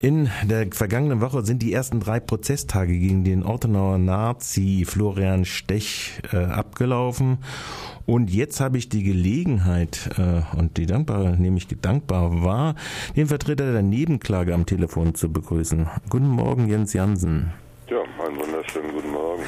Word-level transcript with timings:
In 0.00 0.30
der 0.44 0.68
vergangenen 0.70 1.20
Woche 1.20 1.44
sind 1.44 1.60
die 1.60 1.72
ersten 1.72 1.98
drei 1.98 2.20
Prozesstage 2.20 2.96
gegen 2.96 3.24
den 3.24 3.42
Ortenauer 3.42 3.98
Nazi 3.98 4.84
Florian 4.86 5.44
Stech 5.44 6.22
äh, 6.32 6.36
abgelaufen. 6.36 7.38
Und 8.06 8.30
jetzt 8.30 8.60
habe 8.60 8.78
ich 8.78 8.88
die 8.88 9.02
Gelegenheit 9.02 10.10
äh, 10.16 10.56
und 10.56 10.76
die 10.76 10.86
dankbare, 10.86 11.30
nämlich 11.30 11.66
dankbar 11.82 12.44
war, 12.44 12.76
den 13.16 13.26
Vertreter 13.26 13.72
der 13.72 13.82
Nebenklage 13.82 14.54
am 14.54 14.66
Telefon 14.66 15.16
zu 15.16 15.32
begrüßen. 15.32 15.88
Guten 16.08 16.28
Morgen, 16.28 16.68
Jens 16.68 16.92
Jansen. 16.92 17.52
Ja, 17.88 17.98
einen 18.24 18.38
wunderschönen 18.38 18.92
guten 18.92 19.10
Morgen. 19.10 19.42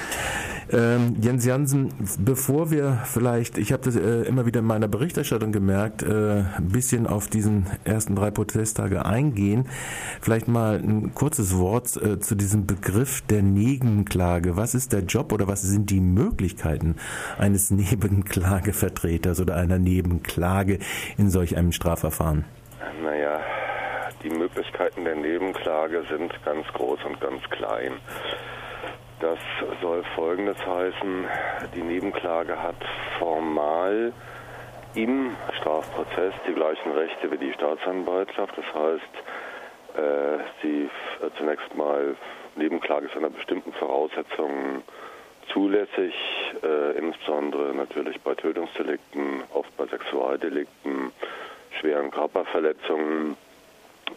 Ähm, 0.73 1.17
Jens 1.21 1.45
Jansen, 1.45 1.93
bevor 2.19 2.71
wir 2.71 3.01
vielleicht, 3.05 3.59
ich 3.59 3.73
habe 3.73 3.83
das 3.83 3.97
äh, 3.97 4.23
immer 4.23 4.47
wieder 4.47 4.61
in 4.61 4.67
meiner 4.67 4.87
Berichterstattung 4.87 5.51
gemerkt, 5.51 6.03
äh, 6.03 6.45
ein 6.57 6.69
bisschen 6.69 7.09
auf 7.09 7.27
diesen 7.27 7.67
ersten 7.85 8.15
drei 8.15 8.31
Protesttage 8.31 9.05
eingehen, 9.05 9.69
vielleicht 10.21 10.47
mal 10.47 10.77
ein 10.77 11.13
kurzes 11.15 11.59
Wort 11.59 11.97
äh, 11.97 12.21
zu 12.21 12.37
diesem 12.37 12.67
Begriff 12.67 13.21
der 13.23 13.43
Nebenklage. 13.43 14.57
Was 14.57 14.75
ist 14.75 14.93
der 14.93 15.01
Job 15.01 15.33
oder 15.33 15.49
was 15.49 15.63
sind 15.63 15.91
die 15.91 16.01
Möglichkeiten 16.01 16.97
eines 17.37 17.71
Nebenklagevertreters 17.73 19.41
oder 19.41 19.57
einer 19.57 19.79
Nebenklage 19.79 20.79
in 21.19 21.31
solch 21.31 21.57
einem 21.57 21.73
Strafverfahren? 21.73 22.45
Naja, 23.03 23.41
die 24.23 24.31
Möglichkeiten 24.31 25.05
der 25.05 25.17
Nebenklage 25.17 26.05
sind 26.09 26.33
ganz 26.45 26.67
groß 26.75 27.01
und 27.07 27.21
ganz 27.21 27.43
klein. 27.51 27.95
Das 29.21 29.39
soll 29.83 30.03
Folgendes 30.15 30.57
heißen. 30.67 31.27
Die 31.75 31.83
Nebenklage 31.83 32.61
hat 32.61 32.77
formal 33.19 34.15
im 34.95 35.37
Strafprozess 35.59 36.33
die 36.49 36.55
gleichen 36.55 36.93
Rechte 36.93 37.31
wie 37.31 37.37
die 37.37 37.53
Staatsanwaltschaft. 37.53 38.57
Das 38.57 38.65
heißt, 38.65 39.99
äh, 39.99 40.39
sie 40.63 40.85
äh, 41.21 41.31
zunächst 41.37 41.75
mal 41.75 42.17
Nebenklage 42.57 43.07
ist 43.07 43.17
unter 43.17 43.29
bestimmten 43.29 43.75
Voraussetzungen 43.75 44.83
zulässig, 45.53 46.15
äh, 46.63 46.97
insbesondere 46.97 47.75
natürlich 47.75 48.19
bei 48.23 48.35
Tötungsdelikten, 48.35 49.43
oft 49.53 49.77
bei 49.77 49.87
Sexualdelikten, 49.87 51.13
schweren 51.79 52.11
Körperverletzungen. 52.11 53.37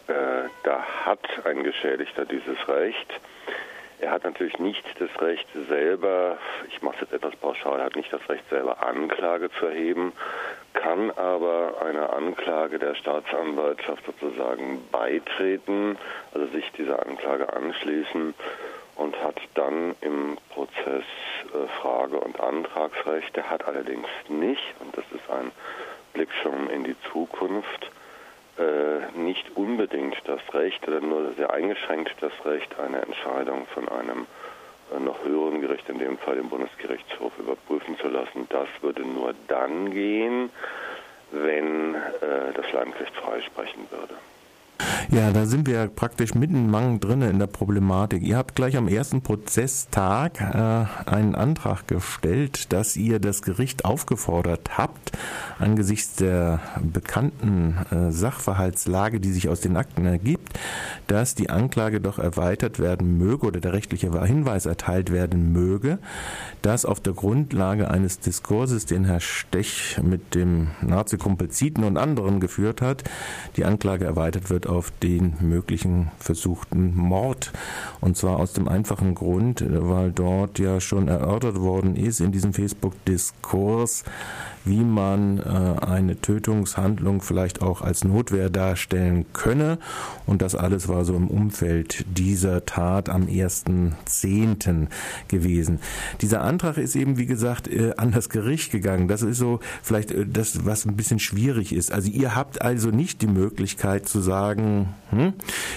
Da 0.06 0.82
hat 1.04 1.20
ein 1.46 1.62
Geschädigter 1.62 2.24
dieses 2.24 2.68
Recht. 2.68 3.08
Er 4.00 4.10
hat 4.10 4.24
natürlich 4.24 4.58
nicht 4.58 4.84
das 4.98 5.10
Recht 5.20 5.46
selber, 5.68 6.38
ich 6.68 6.82
mache 6.82 6.96
es 6.96 7.00
jetzt 7.02 7.12
etwas 7.12 7.36
pauschal, 7.36 7.82
hat 7.82 7.96
nicht 7.96 8.12
das 8.12 8.28
Recht 8.28 8.48
selber 8.50 8.82
Anklage 8.86 9.50
zu 9.58 9.66
erheben, 9.66 10.12
kann 10.74 11.10
aber 11.12 11.80
einer 11.84 12.12
Anklage 12.12 12.78
der 12.78 12.94
Staatsanwaltschaft 12.94 14.04
sozusagen 14.04 14.86
beitreten, 14.90 15.96
also 16.34 16.46
sich 16.48 16.70
dieser 16.72 17.06
Anklage 17.06 17.52
anschließen 17.52 18.34
und 18.96 19.22
hat 19.22 19.40
dann 19.54 19.94
im 20.00 20.36
Prozess 20.50 21.04
äh, 21.52 21.66
Frage- 21.80 22.20
und 22.20 22.38
Antragsrecht. 22.40 23.36
Er 23.36 23.50
hat 23.50 23.66
allerdings 23.66 24.08
nicht, 24.28 24.62
und 24.80 24.96
das 24.96 25.04
ist 25.12 25.30
ein 25.30 25.50
Blick 26.12 26.30
schon 26.42 26.68
in 26.70 26.84
die 26.84 26.96
Zukunft, 27.10 27.90
äh, 28.58 29.18
nicht 29.18 29.56
unbedingt 29.56 30.16
das 30.24 30.40
Recht 30.52 30.86
oder 30.86 31.00
nur 31.00 31.32
sehr 31.34 31.52
eingeschränkt 31.52 32.14
das 32.20 32.32
Recht, 32.44 32.78
eine 32.78 33.02
Entscheidung 33.02 33.66
von 33.66 33.88
einem 33.88 34.26
äh, 34.94 35.00
noch 35.00 35.24
höheren 35.24 35.60
Gericht, 35.60 35.88
in 35.88 35.98
dem 35.98 36.18
Fall 36.18 36.36
dem 36.36 36.48
Bundesgerichtshof, 36.48 37.32
überprüfen 37.38 37.98
zu 37.98 38.08
lassen. 38.08 38.46
Das 38.50 38.68
würde 38.80 39.02
nur 39.02 39.34
dann 39.48 39.90
gehen, 39.90 40.50
wenn 41.32 41.94
äh, 41.94 42.52
das 42.54 42.70
Landgericht 42.72 43.14
freisprechen 43.16 43.86
würde. 43.90 44.14
Ja, 45.10 45.30
da 45.30 45.46
sind 45.46 45.68
wir 45.68 45.86
praktisch 45.86 46.34
mitten 46.34 46.70
Mang 46.70 46.98
drin 46.98 47.22
in 47.22 47.38
der 47.38 47.46
Problematik. 47.46 48.22
Ihr 48.22 48.36
habt 48.36 48.56
gleich 48.56 48.76
am 48.76 48.88
ersten 48.88 49.22
Prozesstag 49.22 50.40
äh, 50.40 51.10
einen 51.10 51.34
Antrag 51.34 51.86
gestellt, 51.86 52.72
dass 52.72 52.96
ihr 52.96 53.20
das 53.20 53.42
Gericht 53.42 53.84
aufgefordert 53.84 54.76
habt, 54.76 55.12
angesichts 55.58 56.16
der 56.16 56.60
bekannten 56.82 57.76
äh, 57.90 58.10
Sachverhaltslage, 58.10 59.20
die 59.20 59.30
sich 59.30 59.48
aus 59.48 59.60
den 59.60 59.76
Akten 59.76 60.06
ergibt, 60.06 60.58
dass 61.06 61.34
die 61.34 61.50
Anklage 61.50 62.00
doch 62.00 62.18
erweitert 62.18 62.78
werden 62.78 63.18
möge 63.18 63.46
oder 63.46 63.60
der 63.60 63.72
rechtliche 63.72 64.10
Hinweis 64.24 64.66
erteilt 64.66 65.12
werden 65.12 65.52
möge, 65.52 65.98
dass 66.62 66.84
auf 66.84 67.00
der 67.00 67.12
Grundlage 67.12 67.90
eines 67.90 68.18
Diskurses, 68.20 68.86
den 68.86 69.04
Herr 69.04 69.20
Stech 69.20 70.00
mit 70.02 70.34
dem 70.34 70.68
Nazi-Kumpel 70.80 71.50
Zieten 71.50 71.84
und 71.84 71.98
anderen 71.98 72.40
geführt 72.40 72.80
hat, 72.80 73.04
die 73.56 73.64
Anklage 73.64 74.04
erweitert 74.04 74.50
wird 74.50 74.63
auf 74.66 74.92
den 75.02 75.34
möglichen 75.40 76.10
versuchten 76.18 76.96
Mord. 76.96 77.52
Und 78.00 78.16
zwar 78.16 78.38
aus 78.38 78.52
dem 78.52 78.68
einfachen 78.68 79.14
Grund, 79.14 79.64
weil 79.66 80.12
dort 80.12 80.58
ja 80.58 80.80
schon 80.80 81.08
erörtert 81.08 81.60
worden 81.60 81.96
ist 81.96 82.20
in 82.20 82.32
diesem 82.32 82.52
Facebook-Diskurs, 82.52 84.04
wie 84.64 84.82
man 84.82 85.38
äh, 85.38 85.84
eine 85.84 86.20
Tötungshandlung 86.20 87.20
vielleicht 87.20 87.62
auch 87.62 87.82
als 87.82 88.04
Notwehr 88.04 88.50
darstellen 88.50 89.26
könne. 89.32 89.78
Und 90.26 90.42
das 90.42 90.54
alles 90.54 90.88
war 90.88 91.04
so 91.04 91.14
im 91.14 91.28
Umfeld 91.28 92.04
dieser 92.16 92.64
Tat 92.64 93.08
am 93.08 93.26
1.10. 93.26 94.86
gewesen. 95.28 95.80
Dieser 96.20 96.42
Antrag 96.42 96.78
ist 96.78 96.96
eben, 96.96 97.18
wie 97.18 97.26
gesagt, 97.26 97.68
äh, 97.68 97.92
an 97.96 98.12
das 98.12 98.28
Gericht 98.28 98.72
gegangen. 98.72 99.08
Das 99.08 99.22
ist 99.22 99.38
so 99.38 99.60
vielleicht 99.82 100.10
äh, 100.10 100.26
das, 100.26 100.64
was 100.64 100.86
ein 100.86 100.96
bisschen 100.96 101.18
schwierig 101.18 101.72
ist. 101.72 101.92
Also 101.92 102.10
ihr 102.10 102.34
habt 102.34 102.62
also 102.62 102.90
nicht 102.90 103.22
die 103.22 103.26
Möglichkeit 103.26 104.08
zu 104.08 104.20
sagen, 104.20 104.94
hm, 105.10 105.34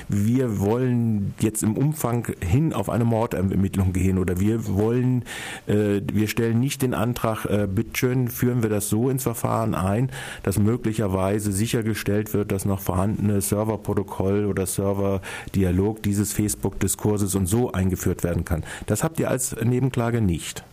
wir 0.08 0.60
wollen 0.60 1.34
jetzt 1.40 1.64
im 1.64 1.76
Umfang 1.76 2.28
hin 2.42 2.74
auf 2.74 2.90
eine 2.90 3.04
Mordermittlung 3.04 3.92
gehen 3.92 4.18
oder 4.18 4.40
wir 4.40 4.68
wollen, 4.68 5.24
äh, 5.68 6.02
wir 6.12 6.28
stellen 6.28 6.60
nicht 6.60 6.82
den 6.82 6.94
Antrag, 6.94 7.46
äh, 7.46 7.68
bitteschön, 7.68 8.30
führen 8.30 8.64
wir 8.64 8.70
das 8.70 8.77
das 8.78 8.90
so 8.90 9.10
ins 9.10 9.24
Verfahren 9.24 9.76
ein, 9.76 10.12
dass 10.44 10.58
möglicherweise 10.58 11.52
sichergestellt 11.52 12.34
wird, 12.34 12.52
dass 12.52 12.66
noch 12.66 12.80
vorhandene 12.80 13.42
Serverprotokoll 13.42 14.46
oder 14.46 14.66
Serverdialog 14.66 16.02
dieses 16.04 16.34
Facebook-Diskurses 16.34 17.36
und 17.36 17.48
so 17.48 17.72
eingeführt 17.72 18.24
werden 18.24 18.46
kann. 18.46 18.64
Das 18.86 19.04
habt 19.04 19.20
ihr 19.20 19.30
als 19.30 19.56
Nebenklage 19.62 20.22
nicht. 20.22 20.64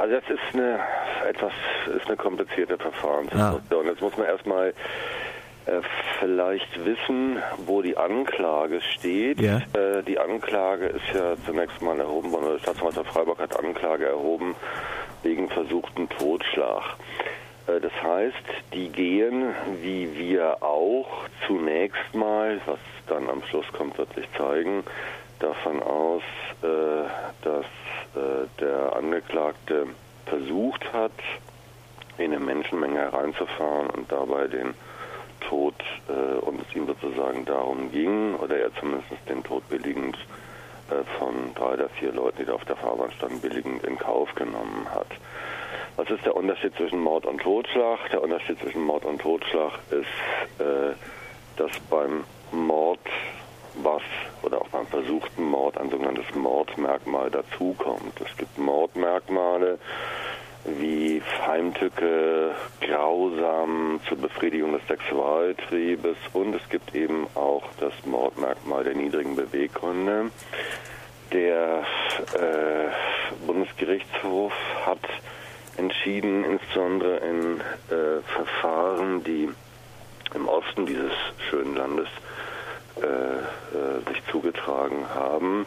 Also 0.00 0.14
das 0.14 0.24
ist 0.28 0.54
eine 0.54 0.80
etwas 1.28 1.52
ist 1.96 2.06
eine 2.06 2.16
komplizierte 2.16 2.76
Verfahrenssituation. 2.76 3.86
Ah. 3.86 3.90
Jetzt 3.90 4.00
muss 4.02 4.16
man 4.16 4.26
erstmal 4.26 4.68
äh, 4.68 5.80
vielleicht 6.20 6.84
wissen, 6.84 7.38
wo 7.66 7.82
die 7.82 7.96
Anklage 7.96 8.80
steht. 8.80 9.40
Ja. 9.40 9.58
Äh, 9.72 10.02
die 10.02 10.18
Anklage 10.18 10.86
ist 10.86 11.14
ja 11.14 11.34
zunächst 11.46 11.80
mal 11.80 11.98
erhoben 11.98 12.32
worden, 12.32 12.48
oder 12.48 12.58
Staatsanwaltschaft 12.58 13.10
Freiburg 13.10 13.38
hat 13.38 13.58
Anklage 13.58 14.06
erhoben 14.06 14.54
wegen 15.24 15.48
versuchten 15.48 16.08
Totschlag. 16.08 16.96
Äh, 17.66 17.80
das 17.80 17.92
heißt, 18.02 18.44
die 18.72 18.88
gehen, 18.88 19.54
wie 19.82 20.16
wir 20.16 20.62
auch, 20.62 21.08
zunächst 21.46 22.14
mal, 22.14 22.60
was 22.66 22.78
dann 23.08 23.28
am 23.28 23.42
Schluss 23.44 23.66
kommt, 23.72 23.98
wird 23.98 24.14
sich 24.14 24.26
zeigen, 24.36 24.84
davon 25.40 25.82
aus, 25.82 26.22
äh, 26.62 26.66
dass 27.42 27.64
äh, 28.14 28.46
der 28.60 28.96
Angeklagte 28.96 29.86
versucht 30.26 30.92
hat, 30.92 31.12
in 32.16 32.32
eine 32.32 32.38
Menschenmenge 32.38 33.00
hereinzufahren 33.00 33.90
und 33.90 34.10
dabei 34.10 34.46
den 34.46 34.74
Tod 35.40 35.74
und 36.42 36.62
es 36.62 36.74
ihm 36.74 36.86
sozusagen 36.86 37.44
darum 37.44 37.90
ging, 37.90 38.36
oder 38.36 38.56
er 38.56 38.74
zumindest 38.76 39.10
den 39.28 39.42
Tod 39.42 39.68
billigend 39.68 40.16
von 41.18 41.54
drei 41.54 41.74
oder 41.74 41.88
vier 41.90 42.12
Leuten, 42.12 42.38
die 42.38 42.44
da 42.44 42.54
auf 42.54 42.64
der 42.64 42.76
Fahrbahn 42.76 43.10
standen, 43.12 43.40
billigend 43.40 43.84
in 43.84 43.98
Kauf 43.98 44.34
genommen 44.34 44.86
hat. 44.92 45.06
Was 45.96 46.10
ist 46.10 46.24
der 46.24 46.34
Unterschied 46.34 46.74
zwischen 46.76 47.00
Mord 47.00 47.24
und 47.24 47.40
Totschlag? 47.40 48.10
Der 48.10 48.22
Unterschied 48.22 48.58
zwischen 48.58 48.82
Mord 48.82 49.04
und 49.04 49.20
Totschlag 49.20 49.72
ist, 49.90 50.60
äh, 50.60 50.94
dass 51.56 51.78
beim 51.90 52.24
Mord 52.50 53.00
was 53.76 54.02
oder 54.42 54.60
auch 54.60 54.68
beim 54.68 54.86
versuchten 54.86 55.44
Mord 55.44 55.78
ein 55.78 55.90
sogenanntes 55.90 56.34
Mordmerkmal 56.34 57.30
dazukommt. 57.30 58.20
Es 58.20 58.36
gibt 58.36 58.58
Mordmerkmale 58.58 59.78
wie 60.64 61.22
Heimtücke, 61.46 62.54
grausam 62.80 64.00
zur 64.08 64.18
Befriedigung 64.18 64.72
des 64.72 64.86
Sexualtriebes 64.88 66.16
und 66.32 66.54
es 66.54 66.68
gibt 66.70 66.94
eben 66.94 67.26
auch 67.34 67.64
das 67.80 67.92
Mordmerkmal 68.04 68.84
der 68.84 68.94
niedrigen 68.94 69.36
Beweggründe. 69.36 70.30
Der 71.32 71.84
äh, 72.34 73.46
Bundesgerichtshof 73.46 74.52
hat 74.86 75.00
entschieden, 75.76 76.44
insbesondere 76.44 77.16
in 77.18 77.60
äh, 77.60 78.22
Verfahren, 78.34 79.24
die 79.24 79.48
im 80.34 80.48
Osten 80.48 80.86
dieses 80.86 81.12
schönen 81.50 81.76
Landes 81.76 82.08
äh, 82.96 83.06
äh, 83.06 84.12
sich 84.12 84.22
zugetragen 84.30 85.08
haben, 85.14 85.66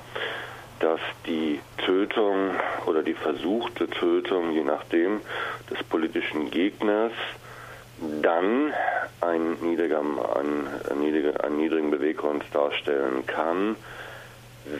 dass 0.79 0.99
die 1.25 1.59
Tötung 1.85 2.51
oder 2.85 3.03
die 3.03 3.13
versuchte 3.13 3.87
Tötung, 3.89 4.51
je 4.51 4.63
nachdem, 4.63 5.21
des 5.69 5.83
politischen 5.83 6.51
Gegners 6.51 7.11
dann 8.21 8.73
einen 9.21 9.57
niedrigen, 9.61 10.19
einen, 10.19 11.01
niedrigen, 11.01 11.37
einen 11.37 11.57
niedrigen 11.57 11.91
Beweggrund 11.91 12.43
darstellen 12.53 13.25
kann, 13.25 13.75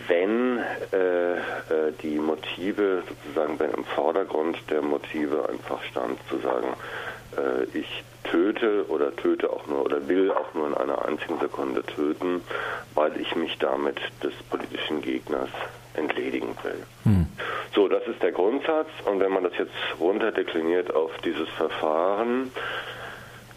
wenn 0.08 0.60
äh, 0.92 1.38
äh, 1.38 1.40
die 2.04 2.20
Motive 2.20 3.04
sozusagen, 3.08 3.60
wenn 3.60 3.72
im 3.72 3.86
Vordergrund 3.86 4.58
der 4.70 4.82
Motive 4.82 5.48
einfach 5.50 5.82
stand, 5.84 6.20
zu 6.30 6.38
sagen, 6.40 6.74
äh, 7.38 7.78
ich 7.78 8.04
töte 8.24 8.86
oder 8.90 9.16
töte 9.16 9.50
auch 9.50 9.66
nur 9.68 9.86
oder 9.86 10.08
will 10.08 10.32
auch 10.32 10.54
nur 10.54 10.68
in 10.68 10.74
einer 10.74 11.06
einzigen 11.06 11.40
Sekunde 11.40 11.84
töten, 11.84 12.42
weil 12.96 13.20
ich 13.20 13.36
mich 13.36 13.58
damit 13.60 14.00
des 14.22 14.34
politischen 14.50 15.02
Gegners 15.02 15.50
entledigen 15.98 16.56
will. 16.64 16.84
Hm. 17.04 17.28
So, 17.76 17.88
das 17.88 18.06
ist 18.08 18.22
der 18.24 18.32
Grundsatz 18.32 18.90
und 19.06 19.20
wenn 19.20 19.32
man 19.32 19.44
das 19.44 19.54
jetzt 19.58 19.74
runterdekliniert 20.00 20.94
auf 20.94 21.12
dieses 21.24 21.50
Verfahren, 21.50 22.52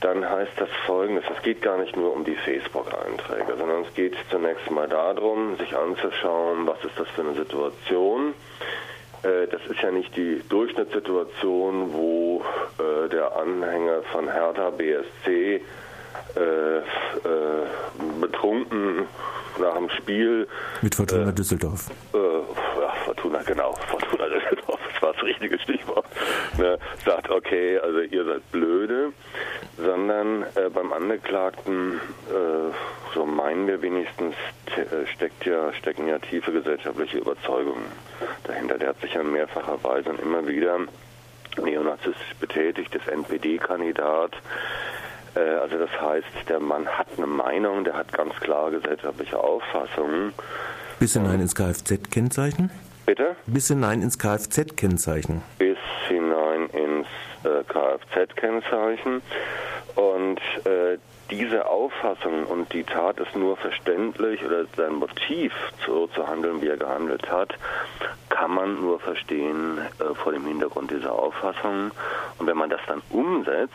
dann 0.01 0.29
heißt 0.29 0.53
das 0.57 0.69
folgendes, 0.87 1.25
es 1.37 1.43
geht 1.43 1.63
gar 1.63 1.77
nicht 1.77 1.97
nur 1.97 2.15
um 2.15 2.25
die 2.25 2.35
Facebook-Einträge, 2.35 3.57
sondern 3.59 3.83
es 3.83 3.95
geht 3.95 4.15
zunächst 4.31 4.71
mal 4.71 4.89
darum, 4.89 5.57
sich 5.59 5.77
anzuschauen, 5.77 6.67
was 6.67 6.83
ist 6.85 6.99
das 6.99 7.09
für 7.09 7.23
eine 7.23 7.35
Situation. 7.35 8.35
Äh, 9.23 9.47
das 9.49 9.61
ist 9.67 9.81
ja 9.83 9.91
nicht 9.91 10.17
die 10.17 10.43
Durchschnittssituation, 10.49 11.93
wo 11.93 12.43
äh, 12.79 13.09
der 13.11 13.37
Anhänger 13.37 14.03
von 14.05 14.31
Hertha 14.31 14.71
BSC 14.71 15.61
äh, 16.37 16.79
äh, 16.79 16.83
betrunken 18.21 19.07
nach 19.59 19.75
dem 19.75 19.91
Spiel. 19.91 20.49
Mit 20.83 20.95
Fortuna 20.95 21.31
äh, 21.31 21.33
Düsseldorf. 21.33 21.91
Äh, 22.15 22.19
ja, 22.19 22.91
Fortuna, 23.05 23.43
genau, 23.43 23.75
Fortuna 23.89 24.29
Düsseldorf, 24.29 24.81
das 24.93 25.03
war 25.03 25.13
das 25.13 25.23
richtige 25.23 25.59
Stichwort. 25.59 26.07
Ne, 26.59 26.79
sagt, 27.05 27.31
okay, 27.31 27.79
also 27.79 28.01
ihr 28.01 28.25
seid 28.25 28.53
blöde 28.53 29.13
sondern 29.83 30.43
äh, 30.55 30.69
beim 30.73 30.93
Angeklagten, 30.93 32.01
äh, 32.29 33.15
so 33.15 33.27
meinen 33.27 33.67
wir 33.67 33.83
wenigstens, 33.83 34.35
äh, 34.77 35.07
steckt 35.07 35.47
ja, 35.47 35.73
stecken 35.75 36.07
ja 36.09 36.19
tiefe 36.19 36.53
gesellschaftliche 36.53 37.19
Überzeugungen 37.19 37.87
dahinter. 38.45 38.79
Der 38.79 38.91
hat 38.91 39.01
sich 39.01 39.15
ja 39.15 39.21
in 39.21 39.33
mehrfacher 39.33 39.83
Weise 39.83 40.11
und 40.11 40.21
immer 40.21 40.47
wieder 40.47 40.79
neonazistisch 41.61 42.35
betätigt, 42.39 42.95
ist 42.95 43.09
NPD-Kandidat. 43.09 44.33
Äh, 45.35 45.41
also 45.41 45.79
das 45.79 45.91
heißt, 46.01 46.49
der 46.49 46.61
Mann 46.61 46.87
hat 46.87 47.07
eine 47.17 47.27
Meinung, 47.27 47.85
der 47.85 47.95
hat 47.95 48.13
ganz 48.13 48.35
klare 48.41 48.73
gesellschaftliche 48.73 49.39
Auffassungen. 49.39 50.33
Bis 50.99 51.15
hinein 51.15 51.41
ins 51.41 51.55
Kfz-Kennzeichen? 51.55 52.71
Bitte? 53.07 53.37
Bis 53.47 53.69
hinein 53.69 54.03
ins 54.03 54.19
Kfz-Kennzeichen. 54.19 55.43
Bis 55.59 55.79
hinein 56.09 56.69
ins 56.71 57.07
äh, 57.45 57.65
Kfz-Kennzeichen. 57.65 59.23
Und 59.95 60.41
äh, 60.65 60.99
diese 61.31 61.67
Auffassung 61.67 62.45
und 62.47 62.73
die 62.73 62.85
Tat 62.85 63.19
ist 63.21 63.37
nur 63.37 63.57
verständlich 63.57 64.45
oder 64.45 64.65
sein 64.77 64.95
Motiv, 64.95 65.53
so 65.87 66.07
zu 66.09 66.27
handeln, 66.27 66.61
wie 66.61 66.69
er 66.69 66.77
gehandelt 66.77 67.31
hat, 67.31 67.55
kann 68.29 68.53
man 68.53 68.81
nur 68.81 68.99
verstehen 68.99 69.79
äh, 69.79 70.15
vor 70.15 70.33
dem 70.33 70.47
Hintergrund 70.47 70.91
dieser 70.91 71.13
Auffassung. 71.13 71.93
Und 72.39 72.47
wenn 72.47 72.57
man 72.57 72.71
das 72.71 72.81
dann 72.87 73.03
umsetzt, 73.11 73.75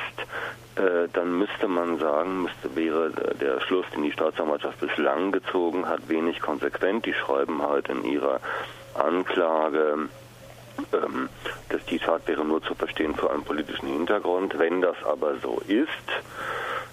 äh, 0.76 1.08
dann 1.14 1.38
müsste 1.38 1.68
man 1.68 1.98
sagen, 2.00 2.44
müsste, 2.44 2.76
wäre 2.76 3.12
der 3.40 3.62
Schluss, 3.62 3.86
den 3.94 4.04
die 4.04 4.12
Staatsanwaltschaft 4.12 4.80
bislang 4.80 5.32
gezogen 5.32 5.88
hat, 5.88 6.10
wenig 6.10 6.42
konsequent. 6.42 7.06
Die 7.06 7.14
schreiben 7.14 7.62
halt 7.62 7.88
in 7.90 8.04
ihrer 8.04 8.42
Anklage, 8.96 10.10
ähm, 10.94 11.30
die 11.90 12.00
Tat 12.00 12.28
wäre 12.28 12.44
nur 12.44 12.62
zu 12.64 12.76
verstehen 12.76 13.16
vor 13.16 13.32
einem 13.32 13.44
politischen 13.44 13.88
Hintergrund. 13.88 14.58
Wenn 14.58 14.82
das 14.82 14.96
aber 15.04 15.38
so 15.38 15.62
ist, 15.68 15.90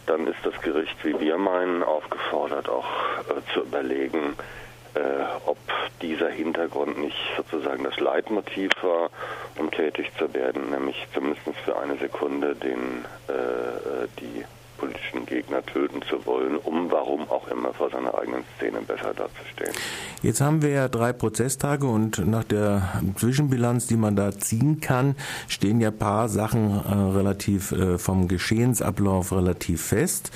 dann 0.06 0.26
ist 0.26 0.38
das 0.42 0.60
Gericht, 0.60 0.96
wie 1.04 1.18
wir 1.20 1.38
meinen, 1.38 1.82
aufgefordert, 1.82 2.68
auch 2.68 2.86
äh, 3.28 3.52
zu 3.52 3.60
überlegen, 3.60 4.36
äh, 4.94 5.00
ob 5.46 5.58
dieser 6.02 6.28
Hintergrund 6.28 6.98
nicht 6.98 7.16
sozusagen 7.36 7.84
das 7.84 7.98
Leitmotiv 7.98 8.70
war, 8.82 9.10
um 9.56 9.70
tätig 9.70 10.10
zu 10.18 10.32
werden, 10.34 10.70
nämlich 10.70 10.96
zumindest 11.14 11.42
für 11.64 11.78
eine 11.78 11.96
Sekunde 11.96 12.54
den, 12.54 13.04
äh, 13.28 13.32
äh 13.32 14.08
die 14.20 14.44
politischen 14.82 15.26
Gegner 15.26 15.64
töten 15.64 16.02
zu 16.10 16.26
wollen, 16.26 16.56
um 16.56 16.90
warum 16.90 17.30
auch 17.30 17.46
immer 17.46 17.72
vor 17.72 17.88
seiner 17.88 18.18
eigenen 18.18 18.42
Szene 18.56 18.80
besser 18.80 19.14
dazustehen. 19.14 19.72
Jetzt 20.22 20.40
haben 20.40 20.60
wir 20.60 20.70
ja 20.70 20.88
drei 20.88 21.12
Prozesstage 21.12 21.86
und 21.86 22.26
nach 22.26 22.42
der 22.42 23.00
Zwischenbilanz, 23.14 23.86
die 23.86 23.96
man 23.96 24.16
da 24.16 24.32
ziehen 24.32 24.80
kann, 24.80 25.14
stehen 25.46 25.80
ja 25.80 25.92
paar 25.92 26.28
Sachen 26.28 26.70
äh, 26.70 27.16
relativ 27.16 27.70
äh, 27.70 27.96
vom 27.96 28.26
Geschehensablauf 28.26 29.30
relativ 29.30 29.82
fest. 29.82 30.32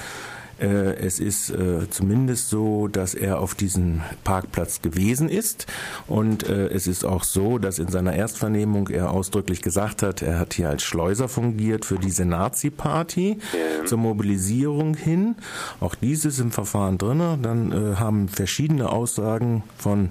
Äh, 0.60 0.94
es 0.96 1.20
ist 1.20 1.50
äh, 1.50 1.88
zumindest 1.90 2.48
so, 2.48 2.88
dass 2.88 3.14
er 3.14 3.40
auf 3.40 3.54
diesem 3.54 4.00
Parkplatz 4.24 4.80
gewesen 4.82 5.28
ist. 5.28 5.66
Und 6.06 6.48
äh, 6.48 6.68
es 6.68 6.86
ist 6.86 7.04
auch 7.04 7.24
so, 7.24 7.58
dass 7.58 7.78
in 7.78 7.88
seiner 7.88 8.14
Erstvernehmung 8.14 8.88
er 8.88 9.10
ausdrücklich 9.10 9.62
gesagt 9.62 10.02
hat, 10.02 10.22
er 10.22 10.38
hat 10.38 10.54
hier 10.54 10.68
als 10.68 10.82
Schleuser 10.82 11.28
fungiert 11.28 11.84
für 11.84 11.98
diese 11.98 12.24
Nazi-Party 12.24 13.38
zur 13.84 13.98
Mobilisierung 13.98 14.94
hin. 14.94 15.36
Auch 15.80 15.94
dies 15.94 16.24
ist 16.24 16.38
im 16.38 16.50
Verfahren 16.50 16.98
drin. 16.98 17.42
Dann 17.42 17.98
haben 17.98 18.28
verschiedene 18.28 18.90
Aussagen 18.90 19.62
von 19.78 20.10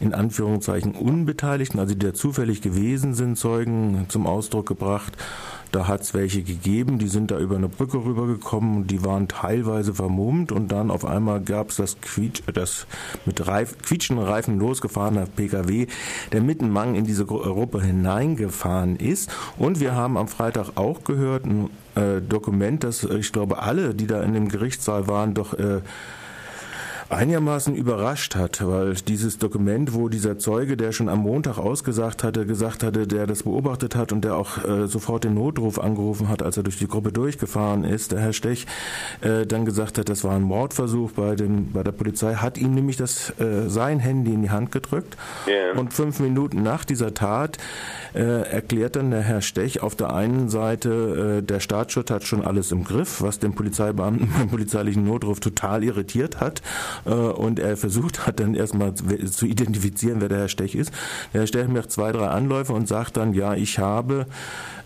in 0.00 0.14
Anführungszeichen 0.14 0.94
Unbeteiligten, 0.94 1.80
also 1.80 1.94
die 1.94 2.06
da 2.06 2.14
zufällig 2.14 2.62
gewesen 2.62 3.14
sind, 3.14 3.36
Zeugen 3.38 4.06
zum 4.08 4.26
Ausdruck 4.26 4.66
gebracht. 4.66 5.12
Da 5.76 5.88
hat 5.88 6.00
es 6.00 6.14
welche 6.14 6.42
gegeben, 6.42 6.98
die 6.98 7.06
sind 7.06 7.30
da 7.30 7.38
über 7.38 7.56
eine 7.56 7.68
Brücke 7.68 7.98
rübergekommen 7.98 8.76
und 8.76 8.90
die 8.90 9.04
waren 9.04 9.28
teilweise 9.28 9.92
vermummt 9.92 10.50
und 10.50 10.72
dann 10.72 10.90
auf 10.90 11.04
einmal 11.04 11.42
gab 11.42 11.68
es 11.68 11.76
das, 11.76 12.00
Quietsch, 12.00 12.40
das 12.54 12.86
mit 13.26 13.46
Reif, 13.46 13.76
quietschenden 13.82 14.24
Reifen 14.24 14.58
losgefahrene 14.58 15.26
PKW, 15.36 15.86
der 16.32 16.40
mitten 16.40 16.70
Mang 16.70 16.94
in 16.94 17.04
diese 17.04 17.26
Gruppe 17.26 17.82
hineingefahren 17.82 18.96
ist. 18.96 19.30
Und 19.58 19.78
wir 19.78 19.94
haben 19.94 20.16
am 20.16 20.28
Freitag 20.28 20.78
auch 20.78 21.04
gehört, 21.04 21.44
ein 21.44 21.68
äh, 21.94 22.22
Dokument, 22.22 22.82
das 22.82 23.04
ich 23.04 23.30
glaube 23.30 23.58
alle, 23.58 23.94
die 23.94 24.06
da 24.06 24.22
in 24.22 24.32
dem 24.32 24.48
Gerichtssaal 24.48 25.08
waren, 25.08 25.34
doch 25.34 25.52
äh, 25.52 25.82
einigermaßen 27.08 27.74
überrascht 27.74 28.34
hat, 28.34 28.66
weil 28.66 28.94
dieses 28.94 29.38
Dokument, 29.38 29.94
wo 29.94 30.08
dieser 30.08 30.38
Zeuge, 30.38 30.76
der 30.76 30.92
schon 30.92 31.08
am 31.08 31.20
Montag 31.20 31.58
ausgesagt 31.58 32.24
hatte, 32.24 32.46
gesagt 32.46 32.82
hatte, 32.82 33.06
der 33.06 33.26
das 33.26 33.44
beobachtet 33.44 33.94
hat 33.94 34.12
und 34.12 34.24
der 34.24 34.36
auch 34.36 34.64
äh, 34.64 34.86
sofort 34.88 35.24
den 35.24 35.34
Notruf 35.34 35.78
angerufen 35.78 36.28
hat, 36.28 36.42
als 36.42 36.56
er 36.56 36.64
durch 36.64 36.78
die 36.78 36.88
Gruppe 36.88 37.12
durchgefahren 37.12 37.84
ist, 37.84 38.12
der 38.12 38.20
Herr 38.20 38.32
Stech, 38.32 38.66
äh, 39.20 39.46
dann 39.46 39.64
gesagt 39.64 39.98
hat, 39.98 40.08
das 40.08 40.24
war 40.24 40.34
ein 40.34 40.42
Mordversuch 40.42 41.12
bei 41.12 41.36
dem 41.36 41.72
bei 41.72 41.82
der 41.82 41.92
Polizei, 41.92 42.34
hat 42.34 42.58
ihm 42.58 42.74
nämlich 42.74 42.96
das 42.96 43.30
äh, 43.38 43.68
sein 43.68 44.00
Handy 44.00 44.34
in 44.34 44.42
die 44.42 44.50
Hand 44.50 44.72
gedrückt 44.72 45.16
yeah. 45.46 45.78
und 45.78 45.92
fünf 45.92 46.18
Minuten 46.18 46.62
nach 46.62 46.84
dieser 46.84 47.14
Tat 47.14 47.58
äh, 48.14 48.50
erklärt 48.50 48.96
dann 48.96 49.10
der 49.10 49.22
Herr 49.22 49.42
Stech 49.42 49.82
auf 49.82 49.94
der 49.94 50.12
einen 50.12 50.48
Seite, 50.48 51.38
äh, 51.38 51.42
der 51.42 51.60
Staatsschutz 51.60 52.10
hat 52.10 52.24
schon 52.24 52.44
alles 52.44 52.72
im 52.72 52.84
Griff, 52.84 53.22
was 53.22 53.38
den 53.38 53.54
Polizeibeamten 53.54 54.28
beim 54.38 54.48
polizeilichen 54.48 55.04
Notruf 55.04 55.38
total 55.40 55.84
irritiert 55.84 56.40
hat 56.40 56.62
und 57.04 57.58
er 57.58 57.76
versucht 57.76 58.26
hat 58.26 58.40
dann 58.40 58.54
erstmal 58.54 58.94
zu 58.94 59.46
identifizieren, 59.46 60.20
wer 60.20 60.28
der 60.28 60.38
Herr 60.38 60.48
Stech 60.48 60.74
ist. 60.74 60.92
Der 61.32 61.42
Herr 61.42 61.46
Stech 61.46 61.68
macht 61.68 61.90
zwei, 61.90 62.12
drei 62.12 62.28
Anläufe 62.28 62.72
und 62.72 62.88
sagt 62.88 63.16
dann, 63.16 63.34
ja, 63.34 63.54
ich 63.54 63.78
habe 63.78 64.26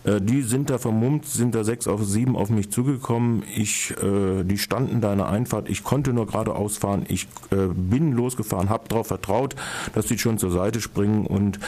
die 0.03 0.41
sind 0.41 0.69
da 0.69 0.77
vermummt, 0.77 1.25
sind 1.25 1.53
da 1.53 1.63
sechs 1.63 1.87
auf 1.87 2.03
sieben 2.03 2.35
auf 2.35 2.49
mich 2.49 2.71
zugekommen. 2.71 3.43
Ich, 3.55 3.93
äh, 4.01 4.43
die 4.43 4.57
standen 4.57 5.01
da 5.01 5.11
in 5.11 5.19
der 5.19 5.29
Einfahrt. 5.29 5.69
Ich 5.69 5.83
konnte 5.83 6.13
nur 6.13 6.27
geradeaus 6.27 6.77
fahren. 6.77 7.05
Ich 7.07 7.27
äh, 7.51 7.67
bin 7.73 8.13
losgefahren, 8.13 8.69
habe 8.69 8.87
darauf 8.87 9.07
vertraut, 9.07 9.55
dass 9.93 10.07
die 10.07 10.17
schon 10.17 10.37
zur 10.37 10.51
Seite 10.51 10.81
springen 10.81 11.25
und 11.27 11.59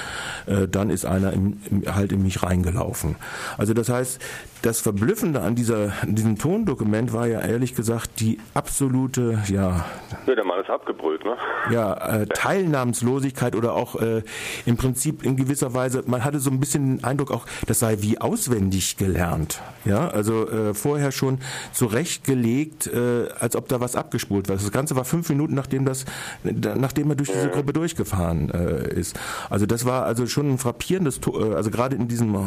äh, 0.47 0.67
dann 0.67 0.89
ist 0.89 1.05
einer 1.05 1.33
im, 1.33 1.57
halt 1.87 2.11
in 2.11 2.23
mich 2.23 2.41
reingelaufen. 2.43 3.15
Also 3.57 3.73
das 3.73 3.89
heißt, 3.89 4.19
das 4.63 4.79
Verblüffende 4.79 5.41
an 5.41 5.55
dieser, 5.55 5.91
diesem 6.05 6.37
Tondokument 6.37 7.11
war 7.11 7.27
ja 7.27 7.41
ehrlich 7.41 7.75
gesagt 7.75 8.21
die 8.21 8.39
absolute, 8.53 9.43
ja. 9.47 9.85
Ja, 10.25 10.35
der 10.35 10.45
Mann 10.45 10.61
ist 10.61 10.69
abgebrüllt, 10.69 11.25
ne? 11.25 11.35
Ja, 11.69 11.93
äh, 12.21 12.25
Teilnahmslosigkeit 12.27 13.55
oder 13.55 13.73
auch 13.73 13.97
äh, 14.01 14.23
im 14.65 14.77
Prinzip 14.77 15.23
in 15.23 15.35
gewisser 15.35 15.73
Weise, 15.73 16.03
man 16.07 16.23
hatte 16.23 16.39
so 16.39 16.49
ein 16.49 16.61
bisschen 16.61 16.97
den 16.97 17.03
Eindruck 17.03 17.31
auch, 17.31 17.45
das 17.67 17.79
sei 17.79 17.97
wie 17.99 18.21
auswendig 18.23 18.97
gelernt. 18.97 19.61
Ja, 19.85 20.07
also 20.07 20.49
äh, 20.49 20.73
vorher 20.73 21.11
schon 21.11 21.39
zurechtgelegt, 21.73 22.87
äh, 22.87 23.27
als 23.37 23.55
ob 23.55 23.67
da 23.67 23.81
was 23.81 23.95
abgespult 23.95 24.47
war. 24.47 24.55
Das 24.55 24.71
Ganze 24.71 24.95
war 24.95 25.03
fünf 25.03 25.29
Minuten, 25.29 25.55
nachdem 25.55 25.85
das, 25.85 26.05
nachdem 26.43 27.09
er 27.09 27.15
durch 27.15 27.31
diese 27.31 27.49
Gruppe 27.49 27.73
durchgefahren 27.73 28.49
äh, 28.49 28.93
ist. 28.93 29.19
Also 29.49 29.65
das 29.65 29.85
war 29.85 30.05
also 30.05 30.25
schon 30.27 30.51
ein 30.51 30.57
frappierendes, 30.57 31.19
äh, 31.27 31.53
also 31.53 31.69
gerade 31.69 31.95
in 31.95 32.07
diesem 32.07 32.35
äh, 32.35 32.39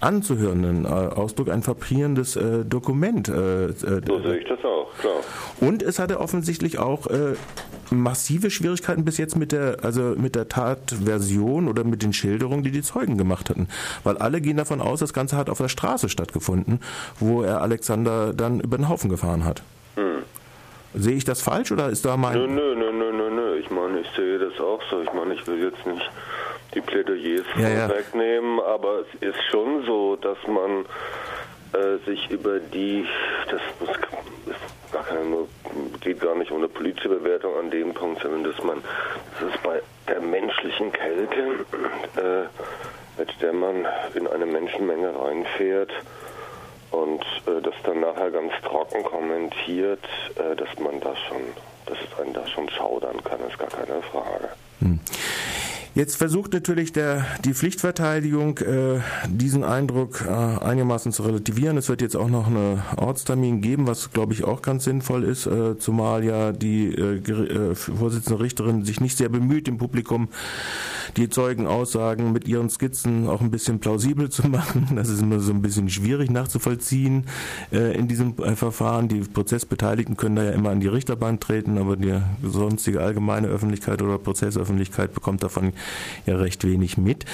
anzuhörenden 0.00 0.84
äh, 0.84 0.88
Ausdruck 0.88 1.50
ein 1.50 1.62
frappierendes 1.62 2.36
äh, 2.36 2.64
Dokument. 2.64 3.28
Äh, 3.28 3.66
äh, 3.66 3.72
so 4.06 4.20
sehe 4.20 4.38
ich 4.38 4.48
das 4.48 4.58
auch, 4.64 4.88
klar. 4.98 5.20
Und 5.60 5.82
es 5.82 5.98
hatte 5.98 6.20
offensichtlich 6.20 6.78
auch 6.78 7.06
äh, 7.06 7.34
massive 7.90 8.50
Schwierigkeiten 8.50 9.04
bis 9.04 9.18
jetzt 9.18 9.36
mit 9.36 9.52
der, 9.52 9.78
also 9.82 10.14
mit 10.16 10.34
der 10.34 10.48
Tatversion 10.48 11.68
oder 11.68 11.84
mit 11.84 12.02
den 12.02 12.12
Schilderungen, 12.12 12.62
die 12.62 12.70
die 12.70 12.82
Zeugen 12.82 13.18
gemacht 13.18 13.50
hatten. 13.50 13.68
Weil 14.04 14.18
alle 14.18 14.40
gehen 14.40 14.56
davon 14.56 14.80
aus, 14.80 15.00
das 15.00 15.12
Ganze 15.12 15.36
hat 15.36 15.50
auf 15.50 15.58
der 15.58 15.68
Straße 15.68 16.08
stattgefunden, 16.08 16.80
wo 17.18 17.42
er 17.42 17.62
Alexander 17.62 18.32
dann 18.32 18.60
über 18.60 18.76
den 18.76 18.88
Haufen 18.88 19.10
gefahren 19.10 19.44
hat. 19.44 19.62
Hm. 19.96 20.22
Sehe 20.94 21.16
ich 21.16 21.24
das 21.24 21.42
falsch 21.42 21.70
oder 21.72 21.88
ist 21.88 22.04
da 22.04 22.16
mein... 22.16 22.34
Nö, 22.34 22.46
nö, 22.46 22.74
nö, 22.74 22.92
nö, 22.92 23.12
nö, 23.12 23.30
nö. 23.30 23.56
Ich 23.58 23.70
meine, 23.70 24.00
ich 24.00 24.08
sehe 24.16 24.38
das 24.38 24.58
auch 24.58 24.80
so. 24.90 25.02
Ich 25.02 25.12
meine, 25.12 25.34
ich 25.34 25.46
will 25.46 25.62
jetzt 25.62 25.86
nicht 25.86 26.10
die 26.74 26.80
Plädoyers 26.80 27.46
ja, 27.58 27.68
ja. 27.68 27.88
wegnehmen, 27.88 28.60
aber 28.60 29.00
es 29.00 29.28
ist 29.28 29.38
schon 29.50 29.84
so, 29.86 30.16
dass 30.16 30.38
man 30.46 30.84
äh, 31.72 31.98
sich 32.06 32.30
über 32.30 32.58
die, 32.58 33.04
das 33.50 33.60
muss, 33.80 33.90
ist 33.90 34.92
gar 34.92 35.04
keine, 35.04 35.46
geht 36.00 36.20
gar 36.20 36.34
nicht 36.34 36.52
eine 36.52 36.68
politische 36.68 37.08
Bewertung 37.08 37.56
an 37.58 37.70
dem 37.70 37.94
Punkt, 37.94 38.22
sondern 38.22 38.44
dass 38.44 38.62
man, 38.62 38.82
das 39.40 39.54
ist 39.54 39.62
bei 39.62 39.80
der 40.08 40.20
menschlichen 40.20 40.92
Kälte, 40.92 41.66
äh, 42.16 43.18
mit 43.18 43.42
der 43.42 43.52
man 43.52 43.86
in 44.14 44.26
eine 44.26 44.46
Menschenmenge 44.46 45.12
reinfährt 45.18 45.90
und 46.90 47.22
äh, 47.46 47.60
das 47.62 47.74
dann 47.84 48.00
nachher 48.00 48.30
ganz 48.30 48.52
trocken 48.62 49.02
kommentiert, 49.02 50.04
äh, 50.36 50.56
dass 50.56 50.78
man 50.78 51.00
da 51.00 51.14
schon, 51.28 51.42
dass 51.86 51.98
es 51.98 52.20
einen 52.20 52.32
da 52.32 52.46
schon 52.46 52.68
schaudern 52.70 53.22
kann, 53.24 53.40
ist 53.48 53.58
gar 53.58 53.68
keine 53.68 54.02
Frage. 54.02 54.48
Hm. 54.80 55.00
Jetzt 55.94 56.16
versucht 56.16 56.52
natürlich 56.52 56.92
der, 56.92 57.26
die 57.44 57.54
Pflichtverteidigung, 57.54 58.58
äh, 58.58 59.00
diesen 59.26 59.64
Eindruck 59.64 60.24
äh, 60.26 60.30
einigermaßen 60.30 61.12
zu 61.12 61.22
relativieren. 61.22 61.76
Es 61.76 61.88
wird 61.88 62.02
jetzt 62.02 62.16
auch 62.16 62.28
noch 62.28 62.46
einen 62.46 62.82
Ortstermin 62.96 63.60
geben, 63.62 63.86
was 63.86 64.12
glaube 64.12 64.32
ich 64.32 64.44
auch 64.44 64.62
ganz 64.62 64.84
sinnvoll 64.84 65.24
ist, 65.24 65.46
äh, 65.46 65.78
zumal 65.78 66.24
ja 66.24 66.52
die 66.52 66.94
äh, 66.94 67.16
äh, 67.16 67.74
Vorsitzende 67.74 68.40
Richterin 68.40 68.84
sich 68.84 69.00
nicht 69.00 69.16
sehr 69.16 69.28
bemüht, 69.28 69.66
im 69.66 69.78
Publikum 69.78 70.28
die 71.16 71.28
Zeugenaussagen 71.28 72.32
mit 72.32 72.46
ihren 72.46 72.68
Skizzen 72.68 73.28
auch 73.28 73.40
ein 73.40 73.50
bisschen 73.50 73.80
plausibel 73.80 74.28
zu 74.28 74.46
machen. 74.48 74.88
Das 74.94 75.08
ist 75.08 75.22
immer 75.22 75.40
so 75.40 75.52
ein 75.52 75.62
bisschen 75.62 75.88
schwierig 75.88 76.30
nachzuvollziehen 76.30 77.24
äh, 77.72 77.96
in 77.96 78.08
diesem 78.08 78.36
äh, 78.38 78.54
Verfahren. 78.56 79.08
Die 79.08 79.20
Prozessbeteiligten 79.20 80.16
können 80.16 80.36
da 80.36 80.44
ja 80.44 80.50
immer 80.50 80.70
an 80.70 80.80
die 80.80 80.88
Richterbahn 80.88 81.40
treten, 81.40 81.78
aber 81.78 81.96
die 81.96 82.14
sonstige 82.42 83.00
allgemeine 83.00 83.48
Öffentlichkeit 83.48 84.02
oder 84.02 84.18
Prozessöffentlichkeit 84.18 85.14
bekommt 85.14 85.42
davon 85.42 85.72
ja 86.26 86.36
recht 86.36 86.64
wenig 86.64 86.98
mit. 86.98 87.24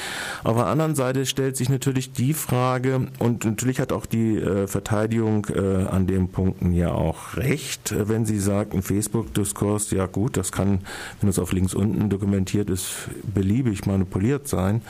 Auf 0.42 0.56
der 0.56 0.66
anderen 0.66 0.94
Seite 0.94 1.26
stellt 1.26 1.56
sich 1.56 1.68
natürlich 1.68 2.12
die 2.12 2.34
Frage, 2.34 3.08
und 3.18 3.44
natürlich 3.44 3.80
hat 3.80 3.92
auch 3.92 4.06
die 4.06 4.36
äh, 4.36 4.66
Verteidigung 4.66 5.46
äh, 5.54 5.86
an 5.86 6.06
den 6.06 6.28
Punkten 6.28 6.72
ja 6.72 6.92
auch 6.92 7.36
recht, 7.36 7.94
wenn 7.96 8.26
sie 8.26 8.38
sagt, 8.38 8.74
ein 8.74 8.82
Facebook-Diskurs, 8.82 9.90
ja 9.90 10.06
gut, 10.06 10.36
das 10.36 10.52
kann, 10.52 10.80
wenn 11.20 11.28
es 11.28 11.38
auf 11.38 11.52
links 11.52 11.74
unten 11.74 12.10
dokumentiert 12.10 12.70
ist, 12.70 13.08
beliebig 13.22 13.86
manipuliert 13.86 14.48
sein. 14.48 14.82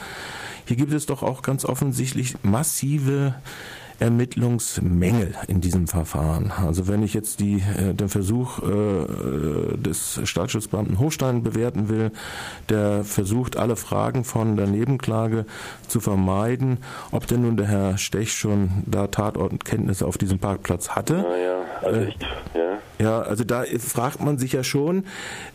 Hier 0.67 0.77
gibt 0.77 0.93
es 0.93 1.07
doch 1.07 1.23
auch 1.23 1.43
ganz 1.43 1.65
offensichtlich 1.65 2.37
massive 2.43 3.35
Ermittlungsmängel 3.99 5.35
in 5.49 5.61
diesem 5.61 5.87
Verfahren. 5.87 6.51
Also 6.51 6.89
wenn 6.89 7.03
ich 7.03 7.15
jetzt 7.15 7.41
die, 7.41 7.63
äh, 7.63 7.95
den 7.95 8.09
Versuch 8.09 8.61
äh, 8.61 9.77
des 9.77 10.21
Staatsschutzbeamten 10.25 10.99
Hochstein 10.99 11.43
bewerten 11.43 11.89
will, 11.89 12.11
der 12.69 13.05
versucht, 13.05 13.57
alle 13.57 13.77
Fragen 13.77 14.25
von 14.25 14.57
der 14.57 14.67
Nebenklage 14.67 15.47
zu 15.89 16.01
vermeiden, 16.01 16.79
ob 17.13 17.27
denn 17.27 17.43
nun 17.43 17.57
der 17.57 17.67
Herr 17.67 17.99
Stech 17.99 18.33
schon 18.33 18.71
da 18.87 19.07
Tatortkenntnisse 19.07 20.07
auf 20.07 20.19
diesem 20.19 20.39
Parkplatz 20.39 20.91
hatte. 20.91 21.15
Ja, 21.15 21.37
ja. 21.37 21.64
Also 21.85 22.01
äh, 22.01 22.09
ich, 22.09 22.17
ja. 22.55 22.79
Ja, 23.01 23.21
also 23.23 23.45
da 23.45 23.65
fragt 23.79 24.21
man 24.21 24.39
sich 24.39 24.53
ja 24.53 24.63
schon, 24.63 25.05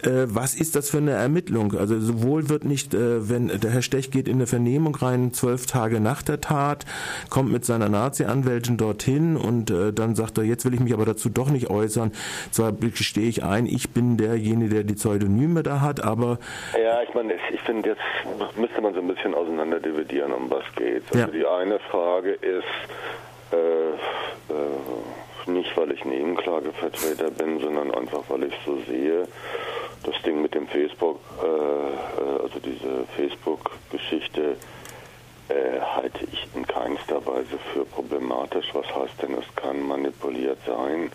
äh, 0.04 0.26
was 0.26 0.56
ist 0.56 0.76
das 0.76 0.90
für 0.90 0.98
eine 0.98 1.12
Ermittlung? 1.12 1.74
Also 1.76 2.00
sowohl 2.00 2.50
wird 2.50 2.66
nicht, 2.66 2.94
äh, 2.94 3.30
wenn 3.30 3.48
der 3.48 3.72
Herr 3.72 3.82
Stech 3.82 4.12
geht 4.12 4.28
in 4.28 4.36
eine 4.36 4.48
Vernehmung 4.48 4.96
rein, 4.96 5.34
zwölf 5.34 5.66
Tage 5.66 6.00
nach 6.00 6.22
der 6.22 6.42
Tat, 6.42 6.86
kommt 7.30 7.52
mit 7.52 7.66
seiner 7.66 7.88
Nazi-Anwältin 7.88 8.78
dorthin 8.78 9.38
und 9.38 9.72
äh, 9.72 9.94
dann 9.94 10.16
sagt 10.16 10.38
er, 10.38 10.44
jetzt 10.44 10.66
will 10.66 10.74
ich 10.74 10.80
mich 10.80 10.94
aber 10.94 11.06
dazu 11.06 11.30
doch 11.30 11.50
nicht 11.50 11.70
äußern. 11.70 12.12
Zwar 12.52 12.74
gestehe 12.74 13.30
ich 13.30 13.44
ein, 13.44 13.66
ich 13.66 13.92
bin 13.92 14.18
derjenige, 14.18 14.76
der 14.76 14.84
die 14.84 14.96
Pseudonyme 14.96 15.64
da 15.64 15.82
hat, 15.82 16.04
aber... 16.04 16.40
Ja, 16.74 17.02
ich 17.02 17.14
meine, 17.14 17.34
ich 17.54 17.62
finde, 17.62 17.90
jetzt 17.90 18.58
müsste 18.58 18.82
man 18.82 18.94
so 18.94 19.00
ein 19.00 19.08
bisschen 19.08 19.34
auseinander 19.34 19.80
dividieren, 19.80 20.34
um 20.34 20.52
was 20.52 20.64
geht. 20.76 21.04
Also 21.08 21.20
ja. 21.20 21.28
die 21.28 21.46
eine 21.46 21.80
Frage 21.80 22.32
ist, 22.32 22.64
äh, 23.52 23.56
äh, 23.56 25.19
nicht, 25.50 25.76
weil 25.78 25.92
ich 25.92 26.04
Nebenklagevertreter 26.06 27.32
bin, 27.32 27.60
sondern 27.60 27.94
einfach, 27.94 28.24
weil 28.30 28.44
ich 28.44 28.54
so 28.66 28.78
sehe, 28.88 29.28
das 30.04 30.22
Ding 30.24 30.42
mit 30.42 30.54
dem 30.56 30.68
Facebook, 30.68 31.20
äh, 31.42 31.46
äh, 31.46 32.42
also 32.42 32.60
diese 32.60 33.06
Facebook-Geschichte, 33.16 34.56
äh, 35.50 35.80
halte 35.82 36.26
ich 36.32 36.48
in 36.56 36.66
keinster 36.66 37.26
Weise 37.26 37.58
für 37.74 37.84
problematisch. 37.86 38.68
Was 38.74 38.86
heißt 38.96 39.22
denn, 39.22 39.34
es 39.34 39.56
kann 39.56 39.82
manipuliert 39.82 40.60
sein? 40.66 41.12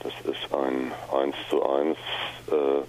Das 0.00 0.12
ist 0.24 0.52
ein 0.54 0.92
1 1.16 1.36
zu 1.48 1.64
1 1.64 1.96
äh, 1.96 2.82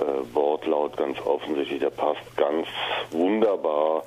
äh, 0.00 0.34
Wortlaut 0.34 0.96
ganz 0.96 1.18
offensichtlich, 1.20 1.80
der 1.80 1.90
passt 1.90 2.36
ganz 2.36 2.66
wunderbar 3.10 4.04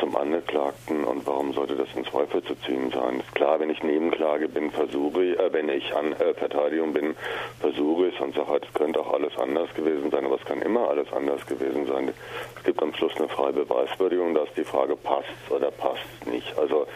zum 0.00 0.16
Angeklagten 0.16 1.04
und 1.04 1.26
warum 1.26 1.52
sollte 1.52 1.76
das 1.76 1.88
in 1.94 2.04
Zweifel 2.06 2.42
zu 2.44 2.54
ziehen 2.66 2.90
sein? 2.90 3.20
Ist 3.20 3.34
klar, 3.34 3.60
wenn 3.60 3.70
ich 3.70 3.82
Nebenklage 3.82 4.48
bin, 4.48 4.70
versuche 4.70 5.22
ich, 5.22 5.38
äh, 5.38 5.52
wenn 5.52 5.68
ich 5.68 5.94
an 5.94 6.12
äh, 6.12 6.34
Verteidigung 6.34 6.92
bin, 6.92 7.14
versuche 7.60 8.08
ich 8.08 8.20
und 8.20 8.34
sage 8.34 8.48
halt, 8.48 8.66
es 8.66 8.74
könnte 8.74 9.00
auch 9.00 9.12
alles 9.12 9.36
anders 9.36 9.72
gewesen 9.74 10.10
sein, 10.10 10.24
aber 10.24 10.36
es 10.36 10.44
kann 10.44 10.62
immer 10.62 10.88
alles 10.88 11.12
anders 11.12 11.44
gewesen 11.46 11.86
sein. 11.86 12.12
Es 12.56 12.64
gibt 12.64 12.82
am 12.82 12.94
Schluss 12.94 13.12
eine 13.16 13.28
freie 13.28 13.52
Beweiswürdigung, 13.52 14.34
dass 14.34 14.48
die 14.56 14.64
Frage 14.64 14.96
passt 14.96 15.28
oder 15.50 15.70
passt 15.70 16.26
nicht. 16.26 16.56
Also 16.58 16.86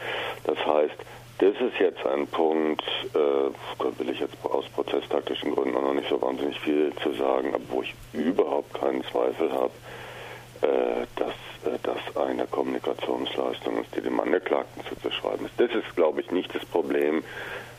das 0.45 0.59
heißt, 0.65 0.97
das 1.39 1.55
ist 1.61 1.79
jetzt 1.79 2.05
ein 2.05 2.27
Punkt, 2.27 2.83
äh, 3.15 3.99
will 3.99 4.11
ich 4.11 4.21
jetzt 4.21 4.35
aus 4.45 4.65
prozesstaktischen 4.71 5.55
Gründen 5.55 5.77
auch 5.77 5.83
noch 5.83 5.95
nicht 5.95 6.09
so 6.09 6.21
wahnsinnig 6.21 6.59
viel 6.61 6.93
zu 7.03 7.13
sagen, 7.13 7.55
aber 7.55 7.65
wo 7.71 7.83
ich 7.83 7.95
überhaupt 8.13 8.75
keinen 8.75 9.05
Zweifel 9.05 9.53
habe, 9.53 9.71
äh, 10.63 11.07
dass 11.15 11.73
äh, 11.73 11.79
das 11.85 12.17
eine 12.17 12.47
Kommunikationsleistung 12.47 13.81
ist, 13.83 13.95
die 13.95 14.01
dem 14.01 14.19
Angeklagten 14.19 14.83
zuzuschreiben 14.89 15.47
ist. 15.47 15.55
Das 15.59 15.71
ist, 15.71 15.95
glaube 15.95 16.21
ich, 16.21 16.33
nicht 16.33 16.53
das 16.53 16.65
Problem 16.65 17.23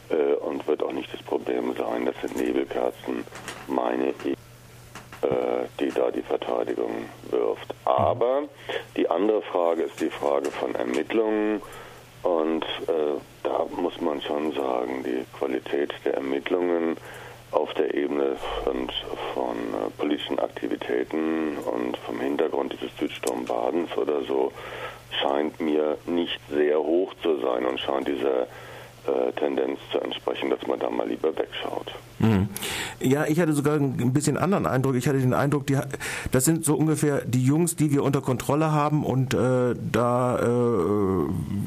äh, 0.09 0.35
und 0.35 0.65
wird 0.65 0.81
auch 0.81 0.93
nicht 0.93 1.13
das 1.13 1.21
Problem 1.23 1.75
sein. 1.75 2.05
Das 2.05 2.15
sind 2.21 2.37
Nebelkerzen, 2.37 3.25
meine 3.67 4.13
ich, 4.23 4.35
die 5.81 5.89
da 5.91 6.11
die 6.11 6.21
Verteidigung 6.21 7.09
wirft. 7.29 7.75
Aber 7.83 8.43
die 8.95 9.09
andere 9.09 9.41
Frage 9.41 9.83
ist 9.83 9.99
die 9.99 10.09
Frage 10.09 10.49
von 10.49 10.73
Ermittlungen. 10.75 11.61
Und 12.23 12.63
äh, 12.87 13.19
da 13.43 13.65
muss 13.75 13.99
man 14.01 14.21
schon 14.21 14.51
sagen, 14.53 15.03
die 15.03 15.25
Qualität 15.37 15.93
der 16.05 16.15
Ermittlungen 16.15 16.97
auf 17.51 17.73
der 17.73 17.93
Ebene 17.93 18.35
von, 18.63 18.89
von 19.33 19.55
äh, 19.55 19.89
politischen 19.97 20.39
Aktivitäten 20.39 21.57
und 21.57 21.97
vom 21.97 22.19
Hintergrund 22.19 22.73
dieses 22.73 22.95
Südsturmbadens 22.97 23.95
oder 23.97 24.21
so 24.23 24.51
scheint 25.21 25.59
mir 25.59 25.97
nicht 26.05 26.39
sehr 26.49 26.79
hoch 26.79 27.13
zu 27.23 27.39
sein 27.39 27.65
und 27.65 27.79
scheint 27.79 28.07
dieser 28.07 28.47
Tendenz 29.35 29.79
zu 29.91 29.99
entsprechen, 29.99 30.49
dass 30.49 30.65
man 30.67 30.79
da 30.79 30.89
mal 30.89 31.07
lieber 31.07 31.35
wegschaut. 31.37 31.93
Mhm. 32.19 32.49
Ja, 32.99 33.25
ich 33.25 33.39
hatte 33.39 33.53
sogar 33.53 33.75
ein 33.75 34.13
bisschen 34.13 34.37
anderen 34.37 34.65
Eindruck. 34.65 34.95
Ich 34.95 35.07
hatte 35.07 35.19
den 35.19 35.33
Eindruck, 35.33 35.65
die, 35.67 35.77
das 36.31 36.45
sind 36.45 36.65
so 36.65 36.75
ungefähr 36.75 37.21
die 37.25 37.43
Jungs, 37.43 37.75
die 37.75 37.91
wir 37.91 38.03
unter 38.03 38.21
Kontrolle 38.21 38.71
haben 38.71 39.05
und 39.05 39.33
äh, 39.33 39.73
da 39.91 40.37
äh, 40.37 41.25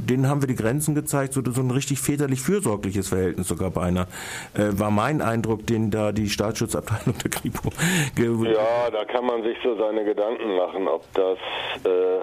denen 0.08 0.28
haben 0.28 0.42
wir 0.42 0.48
die 0.48 0.56
Grenzen 0.56 0.94
gezeigt, 0.94 1.32
so, 1.32 1.42
so 1.44 1.60
ein 1.60 1.70
richtig 1.70 2.00
väterlich 2.00 2.40
fürsorgliches 2.40 3.08
Verhältnis 3.08 3.48
sogar 3.48 3.70
beinahe. 3.70 4.06
Äh, 4.54 4.78
war 4.78 4.90
mein 4.90 5.22
Eindruck, 5.22 5.66
den 5.66 5.90
da 5.90 6.12
die 6.12 6.28
Staatsschutzabteilung 6.28 7.16
der 7.22 7.30
Kripo. 7.30 7.70
Ja, 8.18 8.90
da 8.90 9.04
kann 9.06 9.24
man 9.24 9.42
sich 9.42 9.56
so 9.62 9.76
seine 9.76 10.04
Gedanken 10.04 10.56
machen, 10.56 10.86
ob 10.86 11.04
das, 11.14 11.38
äh, 11.84 12.20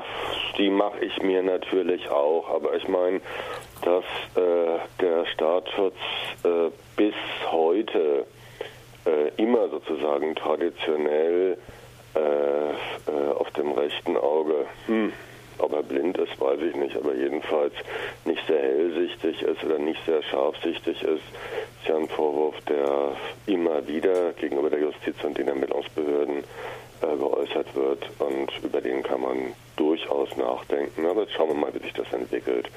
die 0.58 0.70
mache 0.70 1.00
ich 1.04 1.22
mir 1.24 1.42
natürlich 1.42 2.10
auch, 2.10 2.50
aber 2.54 2.76
ich 2.76 2.88
meine, 2.88 3.22
dass 3.82 4.04
äh, 4.36 4.80
der 5.02 5.26
Staatsschutz 5.28 5.96
äh, 6.44 6.70
bis 6.96 7.14
heute 7.52 8.26
äh, 9.06 9.42
immer 9.42 9.70
sozusagen 9.70 10.36
traditionell 10.36 11.58
äh, 12.16 12.20
äh, 12.20 13.32
auf 13.38 13.50
dem 13.52 13.72
rechten 13.72 14.18
Auge, 14.18 14.66
hm, 14.88 15.14
ob 15.60 15.74
er 15.74 15.84
blind 15.84 16.18
ist, 16.18 16.40
weiß 16.40 16.60
ich 16.62 16.76
nicht, 16.76 16.96
aber 16.96 17.14
jedenfalls 17.14 17.74
nicht 18.26 18.46
sehr 18.48 18.62
hellsichtig 18.62 19.42
ist 19.42 19.64
oder 19.64 19.78
nicht 19.78 20.00
sehr 20.06 20.24
scharfsichtig 20.24 21.02
ist, 21.04 21.24
ist 21.82 21.88
ja 21.88 21.98
ein 21.98 22.08
Vorwurf, 22.08 22.56
der 22.62 23.16
immer 23.46 23.86
wieder 23.88 24.32
gegenüber 24.34 24.70
der 24.70 24.80
Justiz 24.80 25.16
und 25.24 25.38
den 25.38 25.48
Ermittlungsbehörden 25.48 26.44
äh, 27.02 27.16
geäußert 27.18 27.74
wird 27.76 28.10
und 28.20 28.52
über 28.64 28.82
den 28.82 29.04
kann 29.04 29.22
man 29.22 29.54
durchaus 29.76 30.36
nachdenken. 30.38 31.06
Aber 31.06 31.22
jetzt 31.22 31.34
schauen 31.34 31.50
wir 31.50 31.56
mal, 31.56 31.74
wie 31.74 31.80
sich 31.80 31.94
das 31.94 32.12
entwickelt. 32.12 32.70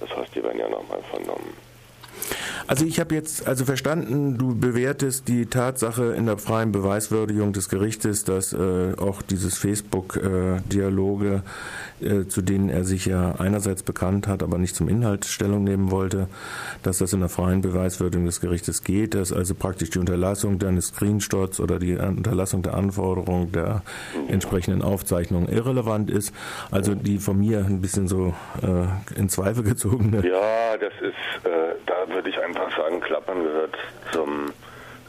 Das 0.00 0.14
heißt, 0.16 0.34
die 0.34 0.42
werden 0.42 0.58
ja 0.58 0.68
nochmal 0.68 1.02
vernommen. 1.10 1.54
Also 2.66 2.84
ich 2.84 2.98
habe 2.98 3.14
jetzt 3.14 3.46
also 3.46 3.64
verstanden, 3.64 4.38
du 4.38 4.56
bewertest 4.56 5.28
die 5.28 5.46
Tatsache 5.46 6.14
in 6.16 6.26
der 6.26 6.36
freien 6.38 6.72
Beweiswürdigung 6.72 7.52
des 7.52 7.68
Gerichtes, 7.68 8.24
dass 8.24 8.52
äh, 8.52 8.94
auch 8.98 9.22
dieses 9.22 9.56
Facebook-Dialoge, 9.56 11.42
äh, 12.00 12.24
zu 12.26 12.42
denen 12.42 12.68
er 12.68 12.82
sich 12.84 13.06
ja 13.06 13.36
einerseits 13.38 13.84
bekannt 13.84 14.26
hat, 14.26 14.42
aber 14.42 14.58
nicht 14.58 14.74
zum 14.74 14.88
Inhalt 14.88 15.26
Stellung 15.26 15.62
nehmen 15.62 15.92
wollte, 15.92 16.26
dass 16.82 16.98
das 16.98 17.12
in 17.12 17.20
der 17.20 17.28
freien 17.28 17.60
Beweiswürdigung 17.60 18.26
des 18.26 18.40
Gerichtes 18.40 18.82
geht, 18.82 19.14
dass 19.14 19.32
also 19.32 19.54
praktisch 19.54 19.90
die 19.90 20.00
Unterlassung 20.00 20.58
deines 20.58 20.88
Screenshots 20.88 21.60
oder 21.60 21.78
die 21.78 21.96
Unterlassung 21.96 22.62
der 22.62 22.74
Anforderung 22.74 23.52
der 23.52 23.82
entsprechenden 24.28 24.82
Aufzeichnungen 24.82 25.48
irrelevant 25.48 26.10
ist. 26.10 26.34
Also 26.72 26.96
die 26.96 27.18
von 27.18 27.38
mir 27.38 27.60
ein 27.60 27.80
bisschen 27.80 28.08
so 28.08 28.34
äh, 28.62 29.18
in 29.18 29.28
Zweifel 29.28 29.62
gezogene. 29.62 30.26
Ja, 30.26 30.76
das 30.78 30.92
ist, 31.00 31.46
äh, 31.46 31.74
würde 32.08 32.30
ich 32.30 32.38
einfach 32.40 32.74
sagen, 32.76 33.00
Klappern 33.00 33.42
gehört 33.42 33.76
zum 34.12 34.52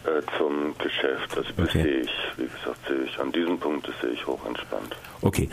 äh, 0.08 0.22
zum 0.38 0.78
Geschäft. 0.78 1.38
Also 1.38 1.50
das 1.58 1.70
okay. 1.70 1.84
sehe 1.84 2.00
ich, 2.02 2.12
wie 2.38 2.48
gesagt, 2.48 2.88
sehe 2.88 3.04
ich 3.04 3.20
an 3.20 3.32
diesem 3.32 3.60
Punkt, 3.60 3.88
das 3.88 3.96
sehe 4.00 4.12
ich 4.12 4.26
hochentspannt. 4.26 4.96
Okay. 5.22 5.50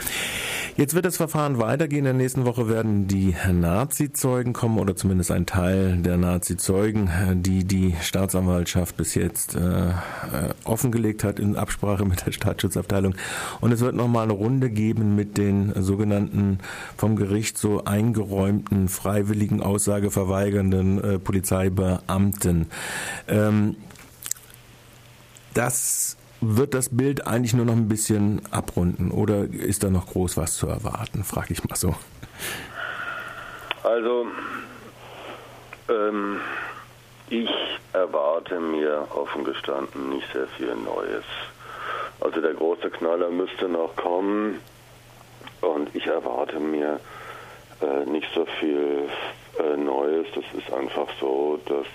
Jetzt 0.77 0.95
wird 0.95 1.05
das 1.05 1.17
Verfahren 1.17 1.59
weitergehen. 1.59 2.01
In 2.01 2.05
der 2.05 2.15
nächsten 2.15 2.45
Woche 2.45 2.69
werden 2.69 3.07
die 3.07 3.37
Nazi-Zeugen 3.53 4.53
kommen 4.53 4.81
oder 4.81 4.97
zumindest 4.97 5.31
ein 5.31 5.47
Teil 5.47 5.99
der 5.99 6.17
Nazi-Zeugen, 6.17 7.43
die 7.43 7.63
die 7.63 7.95
Staatsanwaltschaft 8.03 8.97
bis 8.97 9.15
jetzt 9.15 9.55
äh, 9.55 9.91
äh 9.91 9.93
offengelegt 10.65 11.23
hat 11.23 11.39
in 11.39 11.55
Absprache 11.55 12.05
mit 12.05 12.27
der 12.27 12.33
Staatsschutzabteilung. 12.33 13.15
Und 13.61 13.71
es 13.71 13.81
wird 13.81 13.95
nochmal 13.95 14.25
eine 14.25 14.33
Runde 14.33 14.69
geben 14.69 15.15
mit 15.15 15.39
den 15.39 15.73
sogenannten 15.81 16.59
vom 16.97 17.15
Gericht 17.15 17.57
so 17.57 17.85
eingeräumten, 17.85 18.89
freiwilligen, 18.89 19.63
aussageverweigernden 19.63 21.05
äh, 21.05 21.19
Polizeibeamten. 21.21 22.67
Ähm, 23.29 23.77
das 25.53 26.17
wird 26.47 26.75
das 26.75 26.95
Bild 26.95 27.27
eigentlich 27.27 27.55
nur 27.55 27.67
noch 27.67 27.75
ein 27.75 27.89
bisschen 27.89 28.43
abrunden 28.51 29.11
oder 29.11 29.45
ist 29.45 29.85
da 29.85 29.91
noch 29.91 30.07
groß 30.07 30.37
was 30.37 30.57
zu 30.57 30.67
erwarten, 30.67 31.25
frage 31.25 31.53
ich 31.53 31.65
mal 31.65 31.77
so. 31.77 31.95
Also, 33.83 34.27
ähm, 35.89 36.41
ich 37.29 37.51
erwarte 37.93 38.61
mir 38.61 39.07
offen 39.15 39.45
gestanden 39.45 40.11
nicht 40.11 40.27
sehr 40.33 40.47
viel 40.49 40.75
Neues. 40.75 41.25
Also 42.21 42.41
der 42.41 42.55
große 42.55 42.91
Knaller 42.91 43.31
müsste 43.31 43.69
noch 43.69 43.95
kommen 43.97 44.61
und 45.61 45.95
ich 45.95 46.07
erwarte 46.07 46.61
mir 46.61 47.01
äh, 47.81 48.09
nicht 48.09 48.29
so 48.35 48.47
viel 48.61 49.09
äh, 49.59 49.77
Neues. 49.77 50.27
Das 50.35 50.45
ist 50.57 50.73
einfach 50.73 51.09
so, 51.21 51.59
dass 51.67 51.87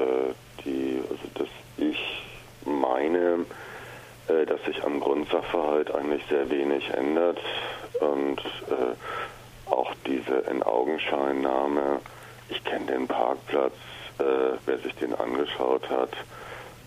äh, 0.00 0.32
die, 0.64 1.00
also 1.10 1.28
dass 1.34 1.48
ich 1.76 2.22
meine, 2.64 3.44
äh, 4.28 4.46
dass 4.46 4.62
sich 4.64 4.82
am 4.84 5.00
Grundsachverhalt 5.00 5.94
eigentlich 5.94 6.22
sehr 6.28 6.48
wenig 6.50 6.88
ändert 6.90 7.38
und 8.00 8.38
äh, 8.38 9.70
auch 9.70 9.92
diese 10.06 10.36
In-Augenscheinnahme, 10.50 12.00
ich 12.48 12.62
kenne 12.64 12.86
den 12.86 13.06
Parkplatz, 13.06 13.74
äh, 14.18 14.56
wer 14.66 14.78
sich 14.78 14.94
den 14.96 15.14
angeschaut 15.14 15.88
hat, 15.90 16.12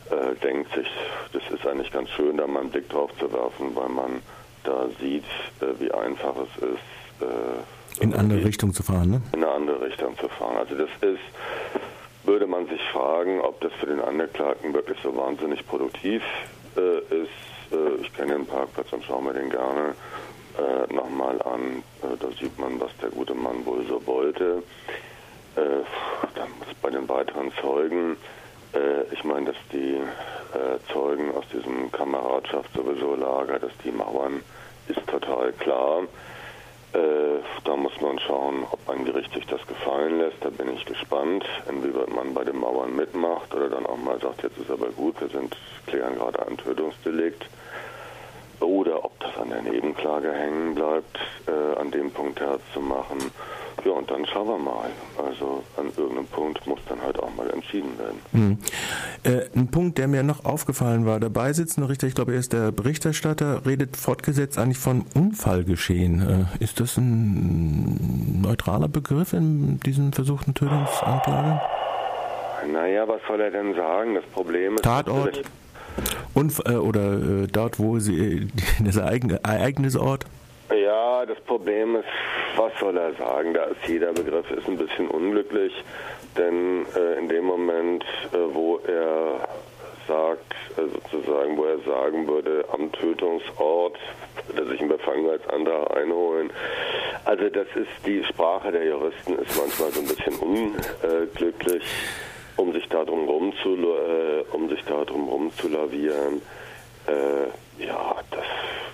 äh, 0.10 0.36
denkt 0.44 0.74
sich, 0.74 0.88
das 1.34 1.44
ist 1.52 1.66
eigentlich 1.68 1.92
ganz 1.92 2.10
schön, 2.12 2.38
da 2.38 2.48
mal 2.48 2.62
einen 2.62 2.70
Blick 2.70 2.90
drauf 2.90 3.12
zu 3.20 3.32
werfen, 3.32 3.76
weil 3.76 3.90
man 3.90 4.22
da 4.64 4.88
sieht, 5.00 5.26
äh, 5.62 5.80
wie 5.80 5.92
einfach 5.92 6.36
es 6.36 6.64
ist. 6.64 7.22
Äh, 7.22 8.04
in 8.04 8.14
eine 8.14 8.20
andere 8.20 8.46
Richtung 8.46 8.74
zu 8.74 8.84
fahren, 8.84 9.10
ne? 9.10 9.22
In 9.34 9.44
eine 9.44 9.52
andere 9.52 9.82
Richtung 9.82 10.18
zu 10.18 10.28
fahren. 10.30 10.58
Also 10.58 10.76
das 10.76 10.90
ist 11.02 11.20
würde 12.28 12.46
man 12.46 12.68
sich 12.68 12.82
fragen, 12.92 13.40
ob 13.40 13.62
das 13.62 13.72
für 13.80 13.86
den 13.86 14.02
Angeklagten 14.02 14.74
wirklich 14.74 14.98
so 15.02 15.16
wahnsinnig 15.16 15.66
produktiv 15.66 16.22
äh, 16.78 17.00
ist. 17.24 17.72
Äh, 17.72 18.02
ich 18.02 18.14
kenne 18.14 18.34
den 18.34 18.46
Parkplatz 18.46 18.92
und 18.94 19.04
schaue 19.04 19.24
mir 19.24 19.34
den 19.34 19.50
gerne 19.50 19.96
äh, 20.58 20.94
nochmal 20.94 21.42
an. 21.42 21.84
Äh, 22.02 22.18
da 22.20 22.28
sieht 22.40 22.58
man, 22.58 22.80
was 22.80 22.92
der 23.02 23.10
gute 23.10 23.34
Mann 23.34 23.66
wohl 23.66 23.86
so 23.88 24.06
wollte. 24.06 24.64
Äh, 25.56 25.84
dann 26.36 26.50
bei 26.82 26.90
den 26.90 27.08
weiteren 27.10 27.52
Zeugen. 27.62 28.18
Äh, 28.74 29.14
ich 29.14 29.24
meine, 29.24 29.48
dass 29.48 29.58
die 29.72 30.00
Zeugen 30.92 31.36
aus 31.36 31.44
diesem 31.54 31.92
Kameradschaft 31.92 32.74
sowieso 32.74 33.16
Lager, 33.16 33.60
dass 33.60 33.72
die 33.84 33.92
Mauern, 33.92 34.42
ist 34.88 35.06
total 35.06 35.52
klar. 35.54 36.04
Äh, 36.94 37.44
da 37.64 37.76
muss 37.76 38.00
man 38.02 38.18
schauen, 38.20 38.66
ob 38.72 38.90
ein 38.90 39.06
Gericht 39.06 39.34
sich 39.34 39.46
das 39.48 39.66
gefallen 39.68 40.20
lässt. 40.20 40.38
Da 40.42 40.50
bin 40.50 40.74
ich 40.74 40.86
gespannt, 40.86 41.46
inwieweit 41.70 42.10
man 42.10 42.34
bei 42.34 42.44
den 42.44 42.60
Mauern 42.60 42.96
mitmacht 42.96 43.54
oder 43.54 43.70
dann 43.70 43.86
auch 43.86 43.98
mal 43.98 44.20
sagt, 44.20 44.44
jetzt 44.44 44.58
ist 44.58 44.72
aber 44.72 44.90
gut, 44.92 45.20
wir 45.20 45.30
sind, 45.30 45.56
klären 45.86 46.16
gerade 46.16 46.48
ein 46.48 46.58
Tötungsdelikt. 46.58 47.46
Oder 48.60 49.04
ob 49.06 49.20
das 49.20 49.38
an 49.38 49.50
der 49.50 49.62
Nebenklage 49.62 50.32
hängen 50.32 50.76
bleibt, 50.76 51.18
äh, 51.48 51.80
an 51.80 51.92
dem 51.92 52.12
Punkt 52.12 52.40
Herz 52.40 52.62
zu 52.74 52.80
machen. 52.80 53.18
Ja, 53.86 53.92
und 53.92 54.10
dann 54.10 54.26
schauen 54.26 54.48
wir 54.48 54.58
mal. 54.58 54.90
Also 55.18 55.64
an 55.78 55.86
irgendeinem 55.96 56.26
Punkt 56.28 56.66
muss 56.66 56.80
dann 56.90 57.02
halt 57.02 57.20
auch 57.20 57.34
mal 57.36 57.50
entschieden 57.52 57.98
werden. 58.00 58.20
Mhm. 58.32 58.58
Äh, 59.24 59.46
ein 59.56 59.70
Punkt, 59.70 59.98
der 59.98 60.08
mir 60.08 60.24
noch 60.24 60.46
aufgefallen 60.46 61.06
war, 61.06 61.20
der 61.20 61.30
beisitzende 61.30 61.88
Richter, 61.88 62.08
ich 62.08 62.16
glaube, 62.16 62.34
er 62.34 62.40
ist 62.40 62.54
der 62.54 62.72
Berichterstatter, 62.72 63.66
redet 63.66 63.96
fortgesetzt 63.96 64.58
eigentlich 64.58 64.80
von 64.80 65.06
Unfallgeschehen. 65.14 66.48
Äh, 66.60 66.64
ist 66.64 66.80
das 66.80 66.98
ein 66.98 68.42
neutraler 68.42 68.88
Begriff 68.88 69.34
in 69.34 69.80
diesen 69.82 70.12
versuchten 70.12 70.54
Tötungsanklagen? 70.54 71.60
Naja, 72.74 73.08
was 73.08 73.22
soll 73.28 73.40
er 73.40 73.52
denn 73.52 73.76
sagen? 73.76 74.16
Das 74.16 74.26
Problem 74.26 74.76
ist. 74.76 74.84
Tatort? 74.84 75.44
Unf 76.34 76.62
äh, 76.66 76.76
oder 76.76 77.14
äh, 77.14 77.48
dort, 77.52 77.80
wo 77.80 78.00
sie, 78.00 78.18
äh, 78.20 78.48
das 78.84 78.98
Ereignisort? 78.98 80.26
Ja, 80.70 81.26
das 81.26 81.40
Problem 81.42 81.96
ist, 81.96 82.06
was 82.58 82.74
soll 82.80 82.98
er 82.98 83.14
sagen? 83.14 83.54
Da 83.54 83.64
ist 83.66 83.88
jeder 83.88 84.12
Begriff 84.12 84.50
ist 84.52 84.68
ein 84.68 84.78
bisschen 84.78 85.08
unglücklich, 85.08 85.74
denn 86.38 86.86
äh, 86.96 87.20
in 87.20 87.30
dem 87.30 87.46
Moment, 87.46 88.04
äh, 88.34 88.38
wo 88.54 88.78
er 88.80 89.48
sagt, 90.08 90.54
äh, 90.78 90.82
sozusagen, 91.12 91.58
wo 91.58 91.66
er 91.66 91.80
sagen 91.80 92.28
würde, 92.28 92.66
am 92.72 92.92
Tötungsort, 92.92 93.98
würde 94.48 94.70
sich 94.70 94.80
einen 94.80 94.90
Befangenheitsantrag 94.90 95.96
einholen. 95.96 96.52
Also 97.26 97.50
das 97.50 97.68
ist 97.76 97.90
die 98.06 98.24
Sprache 98.24 98.72
der 98.72 98.86
Juristen 98.86 99.38
ist 99.40 99.58
manchmal 99.58 99.92
so 99.92 100.00
ein 100.00 100.08
bisschen 100.08 100.36
unglücklich, 100.40 101.84
um 102.58 102.74
sich 102.74 102.88
darum 102.90 103.28
rum 103.28 103.54
zu, 103.64 103.76
äh, 103.76 104.44
um 104.52 104.70
sich 104.70 104.82
darum 104.84 105.30
rumzulavieren. 105.30 106.42
Äh, 107.08 107.84
ja, 107.84 108.16
das 108.32 108.44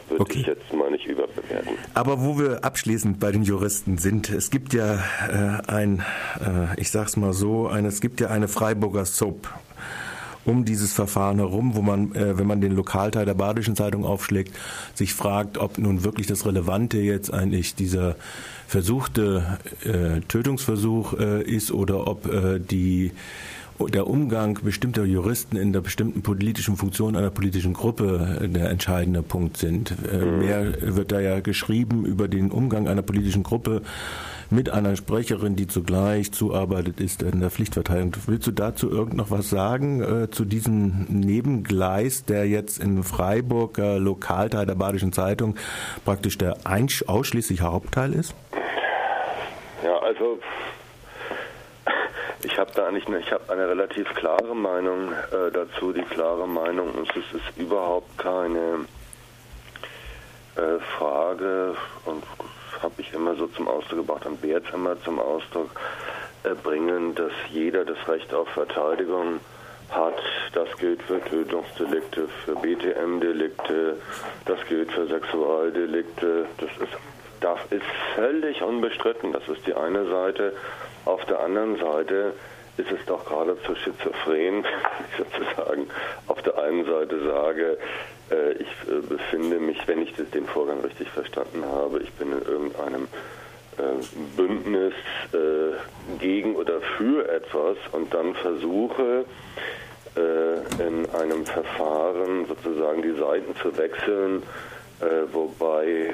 würde 0.10 0.22
okay. 0.22 0.40
ich 0.40 0.46
jetzt 0.46 0.74
mal 0.74 0.92
nicht 0.92 1.06
überbewerten. 1.06 1.74
Aber 1.94 2.24
wo 2.24 2.38
wir 2.38 2.64
abschließend 2.64 3.20
bei 3.20 3.32
den 3.32 3.44
Juristen 3.44 3.98
sind, 3.98 4.30
es 4.30 4.52
gibt 4.52 4.74
ja 4.74 4.96
äh, 4.96 5.72
ein, 5.72 6.04
äh, 6.40 6.80
ich 6.80 6.92
sag's 6.92 7.18
mal 7.18 7.34
so, 7.34 7.68
eine, 7.68 7.88
es 7.88 8.02
gibt 8.02 8.20
ja 8.20 8.28
eine 8.28 8.48
Freiburger 8.48 9.06
Soap 9.06 9.50
um 10.46 10.66
dieses 10.66 10.94
Verfahren 10.94 11.38
herum, 11.38 11.76
wo 11.76 11.82
man, 11.82 12.14
äh, 12.16 12.38
wenn 12.38 12.48
man 12.48 12.60
den 12.60 12.74
Lokalteil 12.74 13.26
der 13.26 13.34
Badischen 13.34 13.76
Zeitung 13.76 14.06
aufschlägt, 14.06 14.54
sich 14.94 15.14
fragt, 15.14 15.58
ob 15.58 15.78
nun 15.78 16.04
wirklich 16.04 16.28
das 16.28 16.46
Relevante 16.46 16.98
jetzt 16.98 17.34
eigentlich 17.34 17.76
dieser 17.76 18.16
versuchte 18.74 19.60
äh, 19.84 20.22
Tötungsversuch 20.22 21.14
äh, 21.20 21.44
ist 21.44 21.72
oder 21.72 22.08
ob 22.08 22.26
äh, 22.26 22.60
die 22.60 23.12
der 23.92 24.08
Umgang 24.08 24.60
bestimmter 24.64 25.04
Juristen 25.04 25.58
in 25.58 25.74
der 25.74 25.82
bestimmten 25.82 26.24
politischen 26.24 26.76
Funktion 26.76 27.16
einer 27.16 27.30
politischen 27.30 27.74
Gruppe 27.74 28.40
äh, 28.42 28.48
der 28.48 28.72
entscheidende 28.72 29.22
Punkt 29.22 29.58
sind. 29.58 29.94
Äh, 30.12 30.26
mhm. 30.26 30.40
Mehr 30.40 30.96
wird 30.96 31.12
da 31.12 31.20
ja 31.20 31.40
geschrieben 31.40 32.04
über 32.04 32.28
den 32.28 32.50
Umgang 32.50 32.88
einer 32.88 33.04
politischen 33.04 33.44
Gruppe 33.44 33.84
mit 34.50 34.72
einer 34.72 34.96
Sprecherin, 34.96 35.56
die 35.56 35.68
zugleich 35.68 36.32
zuarbeitet 36.32 37.00
ist 37.00 37.22
in 37.22 37.42
der 37.42 37.52
Pflichtverteidigung. 37.52 38.14
Willst 38.26 38.48
du 38.48 38.52
dazu 38.52 38.90
irgend 38.90 39.16
noch 39.16 39.30
was 39.30 39.52
sagen 39.52 40.02
äh, 40.02 40.32
zu 40.32 40.46
diesem 40.46 41.06
Nebengleis, 41.10 42.26
der 42.26 42.48
jetzt 42.48 42.80
in 42.80 43.04
Freiburg 43.04 43.78
äh, 43.78 44.00
Lokalteil 44.00 44.66
der 44.66 44.76
Badischen 44.76 45.14
Zeitung 45.14 45.58
praktisch 46.06 46.40
der 46.40 46.58
ausschließliche 47.06 47.64
Hauptteil 47.64 48.14
ist? 48.14 48.34
Ja, 49.84 49.98
also 49.98 50.40
ich 52.44 52.58
habe 52.58 52.72
da 52.74 52.88
eigentlich 52.88 53.08
eine, 53.08 53.20
ich 53.20 53.32
habe 53.34 53.52
eine 53.52 53.68
relativ 53.68 54.08
klare 54.16 54.56
Meinung 54.56 55.12
äh, 55.12 55.52
dazu. 55.52 55.92
Die 55.92 56.04
klare 56.04 56.48
Meinung 56.48 57.04
ist, 57.04 57.12
es 57.18 57.42
ist 57.42 57.58
überhaupt 57.58 58.18
keine 58.18 58.86
äh, 60.56 60.80
Frage 60.98 61.76
und 62.06 62.24
habe 62.82 62.94
ich 62.98 63.14
immer 63.14 63.36
so 63.36 63.48
zum 63.48 63.68
Ausdruck 63.68 64.08
gebracht 64.08 64.26
und 64.26 64.42
werde 64.42 64.66
immer 64.74 65.02
zum 65.02 65.20
Ausdruck 65.20 65.72
äh, 66.44 66.54
bringen, 66.56 67.14
dass 67.16 67.34
jeder 67.50 67.84
das 67.84 67.98
Recht 68.08 68.34
auf 68.34 68.48
Verteidigung 68.50 69.42
hat. 69.90 70.18
Das 70.54 70.70
gilt 70.78 71.02
für 71.04 71.22
Tötungsdelikte, 71.26 72.30
für 72.46 72.56
BTM-Delikte, 72.56 73.98
das 74.46 74.60
gilt 74.68 74.92
für 74.94 75.08
Sexualdelikte. 75.08 76.46
Das 76.58 76.70
ist, 76.70 76.98
das 77.44 77.60
ist 77.70 77.86
völlig 78.16 78.62
unbestritten. 78.62 79.34
Das 79.34 79.48
ist 79.48 79.68
die 79.68 79.74
eine 79.74 80.06
Seite. 80.06 80.54
Auf 81.06 81.26
der 81.26 81.42
anderen 81.42 81.78
Seite 81.78 82.34
ist 82.78 82.92
es 82.92 83.06
doch 83.06 83.26
geradezu 83.26 83.76
schizophren, 83.76 84.64
wenn 84.64 84.64
ich 84.64 85.18
sozusagen 85.18 85.90
auf 86.28 86.42
der 86.42 86.58
einen 86.58 86.86
Seite 86.86 87.24
sage, 87.24 87.78
äh, 88.32 88.54
ich 88.54 88.68
äh, 88.88 89.02
befinde 89.08 89.60
mich, 89.60 89.88
wenn 89.88 90.02
ich 90.02 90.14
den 90.16 90.46
Vorgang 90.48 90.80
richtig 90.82 91.10
verstanden 91.10 91.64
habe, 91.66 92.00
ich 92.00 92.12
bin 92.14 92.32
in 92.32 92.42
irgendeinem 92.42 93.08
äh, 93.78 93.82
Bündnis 94.38 94.94
gegen 96.20 96.56
oder 96.56 96.80
für 96.98 97.28
etwas 97.28 97.76
und 97.92 98.14
dann 98.14 98.36
versuche, 98.36 99.26
in 100.16 101.10
einem 101.20 101.44
Verfahren 101.44 102.46
sozusagen 102.46 103.02
die 103.02 103.18
Seiten 103.18 103.56
zu 103.56 103.76
wechseln, 103.76 104.44
wobei 105.32 106.14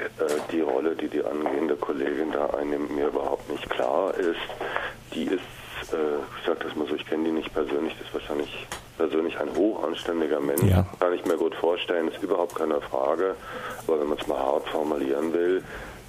die 0.52 0.60
Rolle, 0.60 0.96
die 0.96 1.08
die 1.08 1.24
angehende 1.24 1.76
Kollegin 1.76 2.32
da 2.32 2.46
einnimmt, 2.50 2.90
mir 2.94 3.08
überhaupt 3.08 3.50
nicht 3.50 3.68
klar 3.68 4.14
ist. 4.14 4.38
Die 5.14 5.24
ist 5.24 5.42
ich 5.92 6.46
sage 6.46 6.60
das 6.64 6.76
mal 6.76 6.86
so, 6.86 6.94
ich 6.94 7.06
kenne 7.06 7.24
die 7.24 7.32
nicht 7.32 7.52
persönlich, 7.52 7.94
das 7.98 8.06
ist 8.06 8.14
wahrscheinlich 8.14 8.66
persönlich 8.96 9.38
ein 9.40 9.54
hochanständiger 9.56 10.40
Mensch. 10.40 10.62
Ja. 10.62 10.84
Kann 11.00 11.14
ich 11.14 11.24
mir 11.24 11.36
gut 11.36 11.54
vorstellen, 11.54 12.08
ist 12.08 12.22
überhaupt 12.22 12.54
keine 12.54 12.80
Frage. 12.80 13.34
Aber 13.86 14.00
wenn 14.00 14.08
man 14.08 14.18
es 14.18 14.26
mal 14.26 14.38
hart 14.38 14.68
formulieren 14.68 15.32
will, 15.32 15.64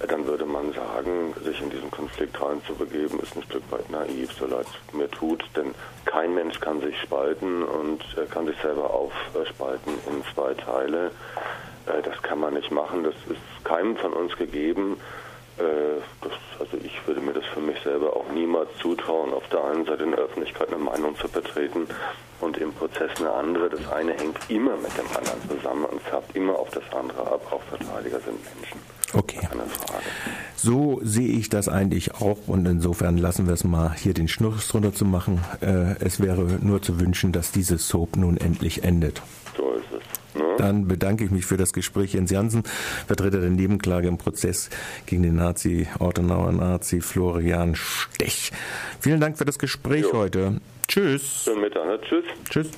dann 0.06 0.26
würde 0.26 0.44
man 0.44 0.72
sagen, 0.72 1.34
sich 1.42 1.60
in 1.60 1.70
diesen 1.70 1.90
Konflikt 1.90 2.40
reinzubegeben, 2.40 3.18
ist 3.20 3.36
ein 3.36 3.42
Stück 3.44 3.62
weit 3.70 3.88
naiv, 3.90 4.30
so 4.32 4.46
leid 4.46 4.66
es 4.66 4.94
mir 4.94 5.10
tut. 5.10 5.42
Denn 5.56 5.74
kein 6.04 6.34
Mensch 6.34 6.60
kann 6.60 6.80
sich 6.80 7.00
spalten 7.00 7.62
und 7.62 8.04
kann 8.30 8.46
sich 8.46 8.60
selber 8.60 8.90
aufspalten 8.90 9.94
in 10.10 10.22
zwei 10.34 10.54
Teile. 10.54 11.12
Äh, 11.86 12.02
das 12.02 12.20
kann 12.22 12.40
man 12.40 12.54
nicht 12.54 12.70
machen, 12.70 13.04
das 13.04 13.14
ist 13.28 13.64
keinem 13.64 13.96
von 13.96 14.12
uns 14.12 14.36
gegeben. 14.36 14.96
Äh, 15.58 16.00
das, 16.22 16.32
also 16.58 16.76
ich 16.82 17.06
würde 17.06 17.20
mir 17.20 17.32
das 17.32 17.44
für 17.46 17.60
mich 17.60 17.80
selber 17.82 18.16
auch 18.16 18.30
niemals 18.32 18.68
zutrauen, 18.80 19.32
auf 19.32 19.46
der 19.48 19.64
einen 19.64 19.84
Seite 19.84 20.04
in 20.04 20.10
der 20.10 20.20
Öffentlichkeit 20.20 20.68
eine 20.68 20.82
Meinung 20.82 21.16
zu 21.16 21.28
vertreten 21.28 21.86
und 22.40 22.56
im 22.58 22.72
Prozess 22.72 23.10
eine 23.18 23.32
andere. 23.32 23.68
Das 23.68 23.92
eine 23.92 24.12
hängt 24.14 24.38
immer 24.48 24.76
mit 24.76 24.96
dem 24.96 25.06
anderen 25.16 25.40
zusammen 25.48 25.84
und 25.84 26.00
färbt 26.02 26.34
immer 26.34 26.58
auf 26.58 26.70
das 26.70 26.84
andere 26.92 27.20
ab. 27.20 27.46
Auch 27.50 27.62
Verteidiger 27.64 28.20
sind 28.20 28.38
Menschen. 28.56 28.80
Okay. 29.14 29.40
Keine 29.40 29.64
Frage. 29.66 30.04
So 30.56 31.00
sehe 31.02 31.28
ich 31.28 31.50
das 31.50 31.68
eigentlich 31.68 32.14
auch 32.14 32.38
und 32.46 32.66
insofern 32.66 33.18
lassen 33.18 33.46
wir 33.46 33.54
es 33.54 33.64
mal 33.64 33.92
hier 33.94 34.14
den 34.14 34.28
Schnuss 34.28 34.68
drunter 34.68 34.94
zu 34.94 35.04
machen. 35.04 35.44
Äh, 35.60 35.96
es 36.00 36.20
wäre 36.20 36.42
nur 36.62 36.80
zu 36.80 36.98
wünschen, 36.98 37.32
dass 37.32 37.52
dieses 37.52 37.88
Soap 37.88 38.16
nun 38.16 38.38
endlich 38.38 38.84
endet. 38.84 39.20
Dann 40.56 40.88
bedanke 40.88 41.24
ich 41.24 41.30
mich 41.30 41.46
für 41.46 41.56
das 41.56 41.72
Gespräch. 41.72 42.14
Jens 42.14 42.30
Jansen, 42.30 42.62
Vertreter 43.06 43.40
der 43.40 43.50
Nebenklage 43.50 44.08
im 44.08 44.18
Prozess 44.18 44.70
gegen 45.06 45.22
den 45.22 45.36
Nazi, 45.36 45.88
Ortenauer 45.98 46.52
Nazi 46.52 47.00
Florian 47.00 47.74
Stech. 47.74 48.52
Vielen 49.00 49.20
Dank 49.20 49.38
für 49.38 49.44
das 49.44 49.58
Gespräch 49.58 50.02
jo. 50.02 50.12
heute. 50.12 50.60
Tschüss. 50.88 51.44
Schönen 51.44 51.60
Mittag. 51.62 51.86
Ne? 51.86 52.00
Tschüss. 52.02 52.24
Tschüss. 52.48 52.70